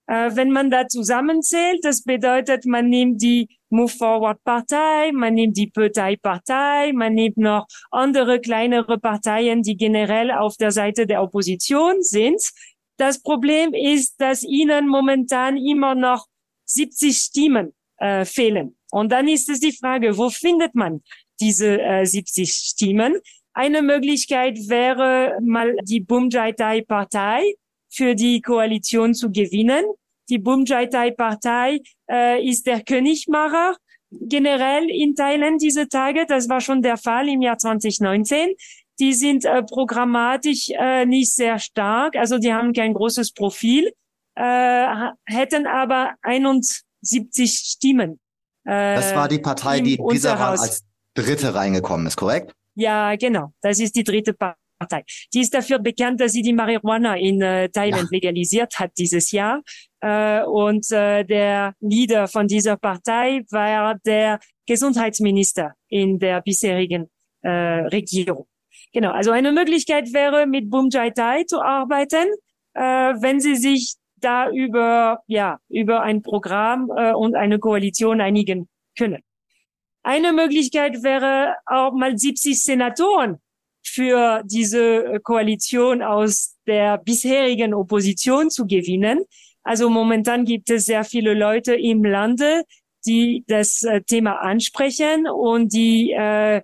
Äh, 0.09 0.33
wenn 0.35 0.51
man 0.51 0.71
da 0.71 0.87
zusammenzählt, 0.87 1.79
das 1.83 2.03
bedeutet, 2.03 2.67
man 2.67 2.91
nimmt 2.91 3.23
die 3.23 3.49
Move 3.71 3.89
Forward 3.89 4.45
Partei, 4.45 5.11
man 5.13 5.33
nimmt 5.33 5.57
die 5.57 5.69
Partei 5.69 6.17
Partei, 6.17 6.93
man 6.93 7.15
nimmt 7.15 7.39
noch 7.39 7.67
andere 7.91 8.39
kleinere 8.39 8.99
Parteien, 8.99 9.63
die 9.63 9.79
generell 9.79 10.31
auf 10.31 10.57
der 10.59 10.71
Seite 10.71 11.07
der 11.07 11.23
Opposition 11.23 12.03
sind. 12.03 12.43
Das 12.99 13.23
Problem 13.23 13.73
ist, 13.73 14.21
dass 14.21 14.43
ihnen 14.43 14.87
momentan 14.87 15.57
immer 15.57 15.95
noch 15.95 16.27
70 16.67 17.17
Stimmen 17.17 17.75
äh, 17.97 18.27
fehlen. 18.27 18.76
Und 18.91 19.13
dann 19.13 19.29
ist 19.29 19.49
es 19.49 19.61
die 19.61 19.73
Frage, 19.73 20.17
wo 20.17 20.31
findet 20.31 20.75
man 20.75 21.03
diese 21.41 21.81
äh, 21.81 22.05
70 22.05 22.53
Stimmen? 22.53 23.21
Eine 23.53 23.83
Möglichkeit 23.83 24.59
wäre 24.69 25.39
mal 25.43 25.77
die 25.83 26.01
Bumjaitai-Partei 26.01 27.55
für 27.91 28.15
die 28.15 28.41
Koalition 28.41 29.15
zu 29.15 29.31
gewinnen. 29.31 29.85
Die 30.29 30.39
Bumjaitai-Partei 30.39 31.81
äh, 32.11 32.47
ist 32.47 32.67
der 32.67 32.83
Königmacher 32.83 33.77
generell 34.11 34.89
in 34.91 35.15
Thailand 35.15 35.63
diese 35.63 35.89
Tage. 35.89 36.27
Das 36.27 36.49
war 36.49 36.61
schon 36.61 36.83
der 36.83 36.97
Fall 36.97 37.29
im 37.29 37.43
Jahr 37.43 37.59
2019. 37.59 38.55
Die 38.99 39.13
sind 39.13 39.45
äh, 39.45 39.63
programmatisch 39.63 40.71
äh, 40.71 41.05
nicht 41.07 41.33
sehr 41.33 41.59
stark, 41.59 42.17
also 42.17 42.39
die 42.39 42.53
haben 42.53 42.73
kein 42.73 42.95
großes 42.95 43.33
Profil, 43.33 43.93
äh, 44.37 45.11
hätten 45.27 45.67
aber 45.67 46.15
71 46.23 46.85
Stimmen 47.35 48.21
das 48.67 49.15
war 49.15 49.29
die 49.29 49.39
Partei, 49.39 49.81
die 49.81 49.95
in 49.95 50.09
dieser 50.09 50.39
Wahl 50.39 50.59
als 50.59 50.85
dritte 51.15 51.55
reingekommen 51.55 52.07
ist, 52.07 52.17
korrekt? 52.17 52.53
Ja, 52.75 53.17
genau. 53.17 53.53
Das 53.63 53.81
ist 53.81 53.97
die 53.97 54.05
dritte 54.05 54.35
Partei. 54.35 55.05
Die 55.33 55.41
ist 55.41 55.55
dafür 55.55 55.79
bekannt, 55.79 56.21
dass 56.21 56.33
sie 56.33 56.43
die 56.43 56.53
Marihuana 56.53 57.17
in 57.17 57.41
äh, 57.41 57.69
Thailand 57.71 58.05
ja. 58.05 58.09
legalisiert 58.11 58.79
hat 58.79 58.93
dieses 58.99 59.31
Jahr. 59.33 59.63
Äh, 60.01 60.43
und 60.43 60.91
äh, 60.93 61.25
der 61.25 61.75
Leader 61.81 62.29
von 62.29 62.47
dieser 62.47 62.77
Partei 62.77 63.43
war 63.51 63.97
der 64.05 64.39
Gesundheitsminister 64.67 65.73
in 65.89 66.19
der 66.19 66.43
bisherigen 66.43 67.09
äh, 67.43 67.49
Regierung. 67.49 68.47
Genau. 68.93 69.13
Also 69.13 69.31
eine 69.31 69.53
Möglichkeit 69.53 70.13
wäre, 70.13 70.47
mit 70.47 70.71
Bumjai 70.71 71.11
Thai 71.11 71.45
zu 71.45 71.63
arbeiten, 71.63 72.29
äh, 72.75 72.81
wenn 72.81 73.41
sie 73.41 73.57
sich 73.57 73.95
da 74.17 74.51
über, 74.51 75.23
ja, 75.27 75.59
über 75.69 76.03
ein 76.03 76.23
Programm 76.23 76.91
äh, 76.97 77.13
und 77.13 77.35
eine 77.35 77.59
Koalition 77.59 78.21
einigen 78.21 78.69
können. 78.97 79.23
Eine 80.03 80.33
Möglichkeit 80.33 81.03
wäre 81.03 81.57
auch 81.67 81.93
mal 81.93 82.17
70 82.17 82.63
Senatoren 82.63 83.39
für 83.85 84.43
diese 84.45 85.05
äh, 85.05 85.21
Koalition 85.21 86.03
aus 86.03 86.57
der 86.67 86.99
bisherigen 86.99 87.75
Opposition 87.75 88.51
zu 88.51 88.67
gewinnen. 88.67 89.25
Also 89.63 89.91
momentan 89.91 90.45
gibt 90.45 90.71
es 90.71 90.87
sehr 90.87 91.05
viele 91.05 91.35
Leute 91.35 91.75
im 91.75 92.05
Lande, 92.05 92.63
die 93.05 93.45
das 93.47 93.83
äh, 93.83 94.01
Thema 94.03 94.41
ansprechen 94.41 95.29
und 95.29 95.73
die, 95.73 96.13
äh, 96.13 96.63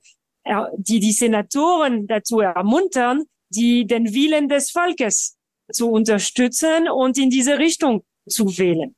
die 0.77 1.01
die 1.01 1.13
Senatoren 1.13 2.07
dazu 2.07 2.41
ermuntern, 2.41 3.25
die 3.49 3.87
den 3.87 4.13
Willen 4.15 4.49
des 4.49 4.71
Volkes 4.71 5.37
zu 5.73 5.91
unterstützen 5.91 6.89
und 6.89 7.19
in 7.19 7.31
diese 7.31 7.59
Richtung 7.59 8.05
zu 8.29 8.47
wählen. 8.59 8.95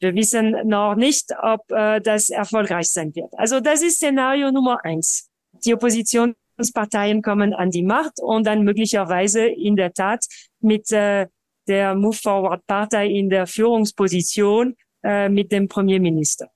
Wir 0.00 0.14
wissen 0.14 0.54
noch 0.64 0.94
nicht, 0.94 1.32
ob 1.42 1.70
äh, 1.70 2.00
das 2.00 2.30
erfolgreich 2.30 2.88
sein 2.88 3.14
wird. 3.14 3.32
Also 3.36 3.60
das 3.60 3.82
ist 3.82 3.96
Szenario 3.96 4.52
Nummer 4.52 4.84
eins. 4.84 5.28
Die 5.64 5.74
Oppositionsparteien 5.74 7.20
kommen 7.20 7.52
an 7.52 7.70
die 7.70 7.82
Macht 7.82 8.20
und 8.20 8.46
dann 8.46 8.62
möglicherweise 8.62 9.46
in 9.46 9.74
der 9.74 9.92
Tat 9.92 10.24
mit 10.60 10.92
äh, 10.92 11.26
der 11.66 11.94
Move 11.94 12.16
Forward 12.16 12.64
Partei 12.66 13.08
in 13.08 13.28
der 13.28 13.46
Führungsposition 13.46 14.76
äh, 15.02 15.28
mit 15.28 15.50
dem 15.50 15.68
Premierminister. 15.68 16.48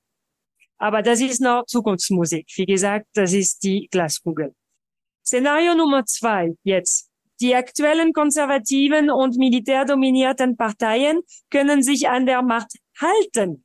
Aber 0.79 1.03
das 1.03 1.21
ist 1.21 1.41
noch 1.41 1.65
Zukunftsmusik. 1.67 2.47
Wie 2.57 2.67
gesagt, 2.67 3.07
das 3.15 3.33
ist 3.33 3.63
die 3.63 3.89
Glaskugel. 3.91 4.55
Szenario 5.25 5.75
Nummer 5.75 6.05
zwei 6.07 6.55
jetzt. 6.65 7.12
Die 7.43 7.57
aktuellen 7.57 8.13
konservativen 8.13 9.11
und 9.11 9.37
militärdominierten 9.37 10.57
Parteien 10.57 11.23
können 11.51 11.83
sich 11.83 12.09
an 12.09 12.25
der 12.25 12.41
Macht 12.41 12.71
halten. 13.01 13.65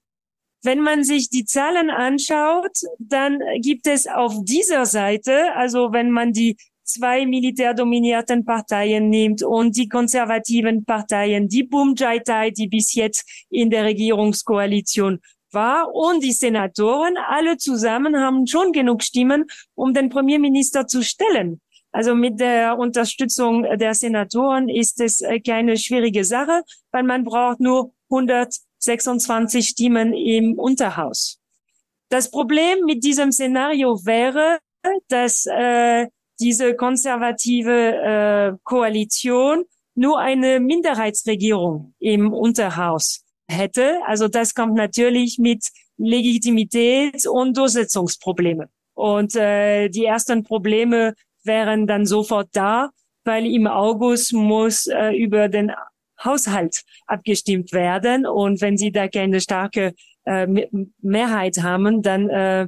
Wenn 0.63 0.79
man 0.79 1.03
sich 1.03 1.29
die 1.29 1.45
Zahlen 1.45 1.91
anschaut, 1.91 2.75
dann 2.97 3.37
gibt 3.61 3.85
es 3.85 4.07
auf 4.07 4.33
dieser 4.41 4.87
Seite, 4.87 5.53
also 5.53 5.93
wenn 5.93 6.09
man 6.09 6.33
die 6.33 6.57
zwei 6.83 7.27
militärdominierten 7.27 8.45
Parteien 8.45 9.09
nimmt 9.11 9.43
und 9.43 9.77
die 9.77 9.87
konservativen 9.87 10.83
Parteien, 10.83 11.47
die 11.47 11.63
Bumjaitai, 11.63 12.49
die 12.49 12.67
bis 12.67 12.95
jetzt 12.95 13.45
in 13.51 13.69
der 13.69 13.83
Regierungskoalition 13.83 15.19
war 15.51 15.93
und 15.93 16.23
die 16.23 16.31
Senatoren, 16.31 17.15
alle 17.15 17.57
zusammen 17.57 18.17
haben 18.17 18.47
schon 18.47 18.71
genug 18.71 19.03
Stimmen, 19.03 19.45
um 19.75 19.93
den 19.93 20.09
Premierminister 20.09 20.87
zu 20.87 21.03
stellen. 21.03 21.61
Also 21.97 22.13
mit 22.13 22.39
der 22.39 22.77
Unterstützung 22.77 23.63
der 23.63 23.95
Senatoren 23.95 24.69
ist 24.69 25.01
es 25.01 25.21
äh, 25.21 25.39
keine 25.39 25.77
schwierige 25.77 26.23
Sache, 26.23 26.61
weil 26.91 27.01
man 27.01 27.23
braucht 27.23 27.59
nur 27.59 27.91
126 28.11 29.69
Stimmen 29.69 30.13
im 30.13 30.59
Unterhaus. 30.59 31.39
Das 32.09 32.29
Problem 32.29 32.85
mit 32.85 33.03
diesem 33.03 33.31
Szenario 33.31 34.05
wäre, 34.05 34.59
dass 35.07 35.47
äh, 35.47 36.05
diese 36.39 36.75
konservative 36.75 37.95
äh, 37.95 38.57
Koalition 38.63 39.63
nur 39.95 40.19
eine 40.19 40.59
Minderheitsregierung 40.59 41.95
im 41.97 42.31
Unterhaus 42.31 43.25
hätte. 43.47 44.01
Also 44.05 44.27
das 44.27 44.53
kommt 44.53 44.75
natürlich 44.75 45.39
mit 45.39 45.65
Legitimität 45.97 47.25
und 47.25 47.57
Durchsetzungsprobleme. 47.57 48.69
Und 48.93 49.35
äh, 49.35 49.89
die 49.89 50.05
ersten 50.05 50.43
Probleme 50.43 51.15
wären 51.47 51.87
dann 51.87 52.05
sofort 52.05 52.49
da, 52.53 52.89
weil 53.23 53.45
im 53.45 53.67
August 53.67 54.33
muss 54.33 54.87
äh, 54.87 55.11
über 55.11 55.49
den 55.49 55.71
Haushalt 56.23 56.83
abgestimmt 57.05 57.71
werden. 57.73 58.25
Und 58.25 58.61
wenn 58.61 58.77
Sie 58.77 58.91
da 58.91 59.07
keine 59.07 59.41
starke 59.41 59.93
äh, 60.25 60.47
Mehrheit 61.01 61.57
haben, 61.61 62.01
dann 62.01 62.29
äh, 62.29 62.67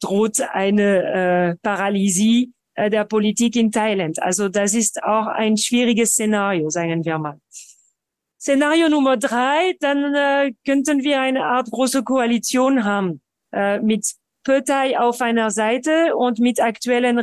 droht 0.00 0.40
eine 0.40 1.02
äh, 1.02 1.56
Paralysie 1.62 2.52
äh, 2.74 2.90
der 2.90 3.04
Politik 3.04 3.56
in 3.56 3.72
Thailand. 3.72 4.22
Also 4.22 4.48
das 4.48 4.74
ist 4.74 5.02
auch 5.02 5.26
ein 5.26 5.56
schwieriges 5.56 6.12
Szenario, 6.12 6.70
sagen 6.70 7.04
wir 7.04 7.18
mal. 7.18 7.38
Szenario 8.40 8.88
Nummer 8.88 9.16
drei, 9.16 9.74
dann 9.80 10.14
äh, 10.14 10.52
könnten 10.64 11.02
wir 11.02 11.20
eine 11.20 11.44
Art 11.44 11.70
große 11.70 12.04
Koalition 12.04 12.84
haben 12.84 13.20
äh, 13.52 13.80
mit 13.80 14.06
Partei 14.44 14.98
auf 14.98 15.20
einer 15.20 15.50
Seite 15.50 16.16
und 16.16 16.38
mit 16.38 16.60
aktuellen 16.60 17.18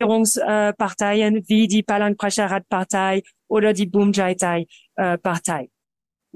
Regierungsparteien 0.00 1.42
wie 1.48 1.68
die 1.68 1.82
Palang 1.82 2.16
Prasharat 2.16 2.68
Partei 2.68 3.22
oder 3.48 3.72
die 3.72 3.86
Bumjaitai 3.86 4.66
Partei. 5.22 5.68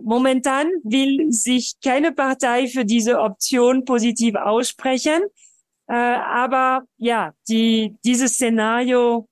Momentan 0.02 0.68
will 0.82 1.30
sich 1.30 1.74
keine 1.82 2.12
Partei 2.12 2.66
für 2.68 2.84
diese 2.84 3.20
Option 3.20 3.84
positiv 3.84 4.34
aussprechen. 4.34 5.22
Äh, 5.88 5.94
aber 5.94 6.82
ja, 6.96 7.32
die, 7.48 7.96
dieses 8.04 8.34
Szenario 8.34 9.28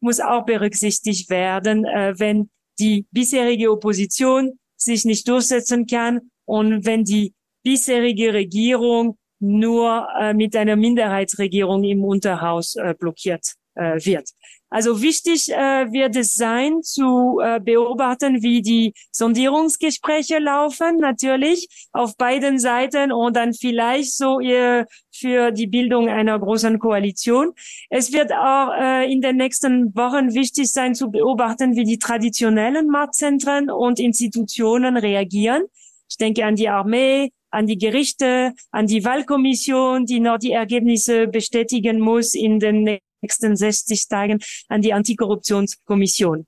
muss 0.00 0.20
auch 0.20 0.44
berücksichtigt 0.44 1.28
werden, 1.30 1.84
äh, 1.84 2.14
wenn 2.16 2.50
die 2.78 3.06
bisherige 3.10 3.70
Opposition 3.70 4.58
sich 4.76 5.04
nicht 5.04 5.28
durchsetzen 5.28 5.86
kann 5.86 6.30
und 6.44 6.84
wenn 6.86 7.04
die 7.04 7.34
bisherige 7.64 8.32
Regierung 8.32 9.18
nur 9.40 10.06
äh, 10.18 10.32
mit 10.32 10.54
einer 10.54 10.76
Minderheitsregierung 10.76 11.84
im 11.84 12.04
Unterhaus 12.04 12.76
blockiert 12.98 13.54
äh, 13.76 14.04
wird. 14.04 14.28
Also 14.68 15.00
wichtig 15.00 15.48
äh, 15.52 15.92
wird 15.92 16.16
es 16.16 16.34
sein, 16.34 16.82
zu 16.82 17.38
äh, 17.40 17.60
beobachten, 17.60 18.42
wie 18.42 18.62
die 18.62 18.94
Sondierungsgespräche 19.12 20.38
laufen, 20.38 20.96
natürlich 20.98 21.68
auf 21.92 22.16
beiden 22.16 22.58
Seiten 22.58 23.12
und 23.12 23.36
dann 23.36 23.54
vielleicht 23.54 24.12
so 24.16 24.40
ihr 24.40 24.86
für 25.14 25.52
die 25.52 25.68
Bildung 25.68 26.08
einer 26.08 26.38
großen 26.38 26.80
Koalition. 26.80 27.52
Es 27.90 28.12
wird 28.12 28.32
auch 28.32 28.72
äh, 28.76 29.10
in 29.10 29.20
den 29.20 29.36
nächsten 29.36 29.94
Wochen 29.94 30.34
wichtig 30.34 30.72
sein, 30.72 30.96
zu 30.96 31.10
beobachten, 31.12 31.76
wie 31.76 31.84
die 31.84 31.98
traditionellen 31.98 32.88
Machtzentren 32.88 33.70
und 33.70 34.00
Institutionen 34.00 34.96
reagieren. 34.96 35.62
Ich 36.10 36.16
denke 36.16 36.44
an 36.44 36.56
die 36.56 36.68
Armee, 36.68 37.30
an 37.50 37.66
die 37.66 37.78
Gerichte, 37.78 38.52
an 38.72 38.86
die 38.88 39.04
Wahlkommission, 39.04 40.06
die 40.06 40.20
noch 40.20 40.38
die 40.38 40.52
Ergebnisse 40.52 41.28
bestätigen 41.28 42.00
muss 42.00 42.34
in 42.34 42.58
den 42.58 42.98
nächsten 43.20 43.56
60 43.56 44.08
Tagen 44.08 44.38
an 44.68 44.82
die 44.82 44.92
Antikorruptionskommission. 44.92 46.46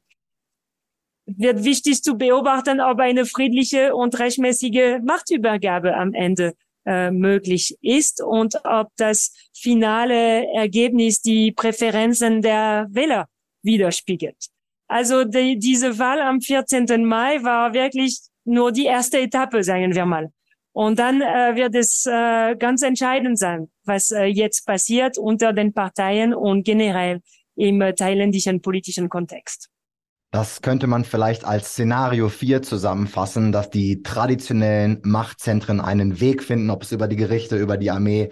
Wird 1.26 1.64
wichtig 1.64 2.02
zu 2.02 2.16
beobachten, 2.16 2.81
ob 2.81 3.00
eine 3.00 3.26
friedliche 3.26 3.94
und 3.94 4.18
rechtmäßige 4.18 5.00
Machtübergabe 5.04 5.94
am 5.94 6.14
Ende 6.14 6.54
äh, 6.87 7.11
möglich 7.11 7.76
ist 7.83 8.22
und 8.22 8.54
ob 8.64 8.88
das 8.96 9.33
finale 9.54 10.46
Ergebnis 10.54 11.20
die 11.20 11.52
Präferenzen 11.52 12.40
der 12.40 12.87
Wähler 12.90 13.28
widerspiegelt. 13.62 14.48
Also 14.87 15.24
die, 15.24 15.59
diese 15.59 15.98
Wahl 15.98 16.22
am 16.22 16.40
14. 16.40 17.04
Mai 17.04 17.42
war 17.42 17.74
wirklich 17.74 18.18
nur 18.44 18.72
die 18.72 18.87
erste 18.87 19.18
Etappe, 19.18 19.62
sagen 19.62 19.94
wir 19.94 20.07
mal. 20.07 20.33
Und 20.72 20.98
dann 20.98 21.20
äh, 21.20 21.57
wird 21.57 21.74
es 21.74 22.07
äh, 22.07 22.57
ganz 22.57 22.83
entscheidend 22.83 23.38
sein, 23.38 23.70
was 23.88 24.11
äh, 24.11 24.24
jetzt 24.24 24.66
passiert 24.66 25.18
unter 25.18 25.53
den 25.53 25.72
Parteien 25.72 26.35
und 26.35 26.64
generell 26.64 27.20
im 27.57 27.81
äh, 27.81 27.94
thailändischen 27.94 28.61
politischen 28.62 29.09
Kontext. 29.09 29.68
Das 30.31 30.61
könnte 30.61 30.87
man 30.87 31.05
vielleicht 31.05 31.44
als 31.44 31.70
Szenario 31.70 32.29
4 32.29 32.61
zusammenfassen, 32.62 33.51
dass 33.51 33.70
die 33.70 34.03
traditionellen 34.03 35.01
Machtzentren 35.03 35.81
einen 35.81 36.20
Weg 36.20 36.42
finden, 36.42 36.68
ob 36.68 36.83
es 36.83 36.92
über 36.92 37.09
die 37.09 37.16
Gerichte, 37.16 37.57
über 37.57 37.79
die 37.79 37.90
Armee 37.90 38.31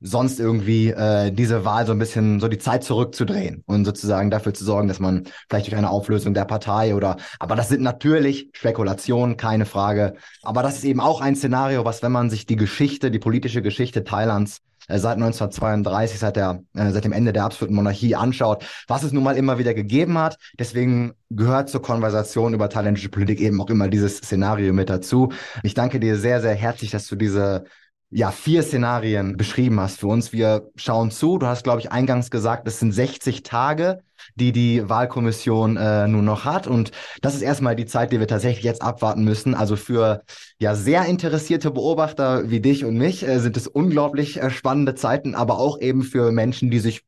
sonst 0.00 0.38
irgendwie 0.38 0.90
äh, 0.90 1.32
diese 1.32 1.64
Wahl 1.64 1.86
so 1.86 1.92
ein 1.92 1.98
bisschen 1.98 2.38
so 2.38 2.48
die 2.48 2.58
Zeit 2.58 2.84
zurückzudrehen 2.84 3.62
und 3.66 3.84
sozusagen 3.84 4.30
dafür 4.30 4.52
zu 4.52 4.64
sorgen, 4.64 4.86
dass 4.86 5.00
man 5.00 5.24
vielleicht 5.48 5.66
durch 5.66 5.76
eine 5.76 5.90
Auflösung 5.90 6.34
der 6.34 6.44
Partei 6.44 6.94
oder 6.94 7.16
aber 7.38 7.56
das 7.56 7.70
sind 7.70 7.82
natürlich 7.82 8.50
Spekulationen, 8.52 9.36
keine 9.36 9.64
Frage. 9.64 10.14
Aber 10.42 10.62
das 10.62 10.76
ist 10.76 10.84
eben 10.84 11.00
auch 11.00 11.20
ein 11.20 11.36
Szenario, 11.36 11.84
was, 11.86 12.02
wenn 12.02 12.12
man 12.12 12.28
sich 12.28 12.44
die 12.44 12.56
Geschichte, 12.56 13.10
die 13.10 13.18
politische 13.18 13.62
Geschichte 13.62 14.04
Thailands 14.04 14.60
äh, 14.88 14.98
seit 14.98 15.14
1932, 15.14 16.18
seit 16.18 16.36
der 16.36 16.62
äh, 16.74 16.90
seit 16.90 17.04
dem 17.04 17.12
Ende 17.12 17.32
der 17.32 17.44
absoluten 17.44 17.74
Monarchie 17.74 18.14
anschaut, 18.14 18.64
was 18.88 19.02
es 19.02 19.12
nun 19.12 19.24
mal 19.24 19.36
immer 19.36 19.58
wieder 19.58 19.74
gegeben 19.74 20.18
hat. 20.18 20.38
Deswegen 20.58 21.14
gehört 21.30 21.68
zur 21.68 21.82
Konversation 21.82 22.54
über 22.54 22.68
thailändische 22.68 23.08
Politik 23.08 23.40
eben 23.40 23.60
auch 23.60 23.70
immer 23.70 23.88
dieses 23.88 24.18
Szenario 24.18 24.72
mit 24.72 24.90
dazu. 24.90 25.32
Ich 25.62 25.74
danke 25.74 26.00
dir 26.00 26.16
sehr, 26.16 26.40
sehr 26.40 26.54
herzlich, 26.54 26.90
dass 26.90 27.06
du 27.06 27.16
diese 27.16 27.64
ja, 28.10 28.30
vier 28.30 28.62
Szenarien 28.62 29.36
beschrieben 29.36 29.80
hast 29.80 29.98
für 29.98 30.06
uns. 30.06 30.32
Wir 30.32 30.70
schauen 30.76 31.10
zu. 31.10 31.38
Du 31.38 31.46
hast, 31.46 31.64
glaube 31.64 31.80
ich, 31.80 31.90
eingangs 31.90 32.30
gesagt, 32.30 32.68
es 32.68 32.78
sind 32.78 32.92
60 32.92 33.42
Tage, 33.42 34.02
die 34.34 34.52
die 34.52 34.88
Wahlkommission 34.88 35.76
äh, 35.76 36.08
nun 36.08 36.24
noch 36.24 36.44
hat. 36.44 36.66
Und 36.66 36.90
das 37.22 37.34
ist 37.34 37.42
erstmal 37.42 37.76
die 37.76 37.86
Zeit, 37.86 38.12
die 38.12 38.20
wir 38.20 38.26
tatsächlich 38.26 38.64
jetzt 38.64 38.82
abwarten 38.82 39.24
müssen. 39.24 39.54
Also 39.54 39.76
für 39.76 40.22
ja 40.58 40.74
sehr 40.74 41.04
interessierte 41.06 41.70
Beobachter 41.70 42.50
wie 42.50 42.60
dich 42.60 42.84
und 42.84 42.96
mich 42.96 43.26
äh, 43.26 43.38
sind 43.38 43.56
es 43.56 43.66
unglaublich 43.66 44.42
äh, 44.42 44.50
spannende 44.50 44.94
Zeiten, 44.94 45.34
aber 45.34 45.58
auch 45.58 45.80
eben 45.80 46.02
für 46.02 46.32
Menschen, 46.32 46.70
die 46.70 46.80
sich 46.80 47.04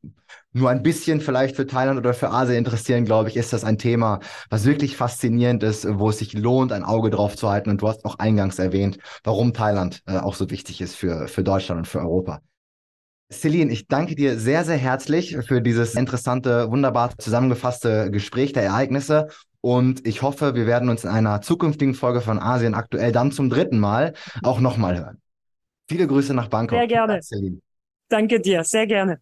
nur 0.57 0.71
ein 0.71 0.83
bisschen 0.83 1.21
vielleicht 1.21 1.55
für 1.55 1.67
Thailand 1.67 1.99
oder 1.99 2.15
für 2.15 2.31
Asien 2.31 2.59
interessieren, 2.59 3.05
glaube 3.05 3.29
ich, 3.29 3.37
ist 3.37 3.53
das 3.53 3.63
ein 3.63 3.79
Thema, 3.79 4.21
was 4.49 4.65
wirklich 4.65 4.97
faszinierend 4.97 5.63
ist, 5.63 5.87
wo 5.99 6.09
es 6.09 6.19
sich 6.19 6.33
lohnt, 6.33 6.73
ein 6.73 6.83
Auge 6.83 7.11
drauf 7.11 7.37
zu 7.37 7.51
halten. 7.51 7.71
Und 7.71 7.83
du 7.83 7.89
hast 7.89 8.05
auch 8.05 8.19
eingangs 8.19 8.59
erwähnt, 8.59 8.99
warum 9.23 9.53
Thailand 9.53 10.03
äh, 10.07 10.17
auch 10.17 10.35
so 10.35 10.51
wichtig 10.51 10.81
ist 10.81 10.97
für, 10.97 11.29
für 11.29 11.45
Deutschland 11.45 11.81
und 11.81 11.87
für 11.87 12.01
Europa. 12.01 12.41
Celine, 13.31 13.73
ich 13.73 13.89
danke 13.89 14.15
dir 14.15 14.39
sehr, 14.39 14.65
sehr 14.65 14.77
herzlich 14.77 15.37
für 15.47 15.61
dieses 15.61 15.95
interessante, 15.95 16.71
wunderbar 16.71 17.17
zusammengefasste 17.19 18.11
Gespräch 18.11 18.53
der 18.53 18.63
Ereignisse. 18.63 19.29
Und 19.61 20.07
ich 20.07 20.23
hoffe, 20.23 20.55
wir 20.55 20.67
werden 20.67 20.89
uns 20.89 21.03
in 21.03 21.11
einer 21.11 21.41
zukünftigen 21.41 21.95
Folge 21.95 22.21
von 22.21 22.39
Asien 22.39 22.75
aktuell 22.75 23.11
dann 23.11 23.33
zum 23.33 23.51
dritten 23.51 23.81
Mal 23.81 24.13
auch 24.43 24.61
nochmal 24.61 24.97
hören. 24.97 25.21
Viele 25.89 26.07
Grüße 26.07 26.35
nach 26.35 26.49
Bangkok. 26.49 26.79
Sehr 26.79 26.87
gerne. 26.87 27.21
Celine. 27.21 27.59
Danke 28.09 28.41
dir, 28.41 28.63
sehr 28.63 28.87
gerne. 28.87 29.21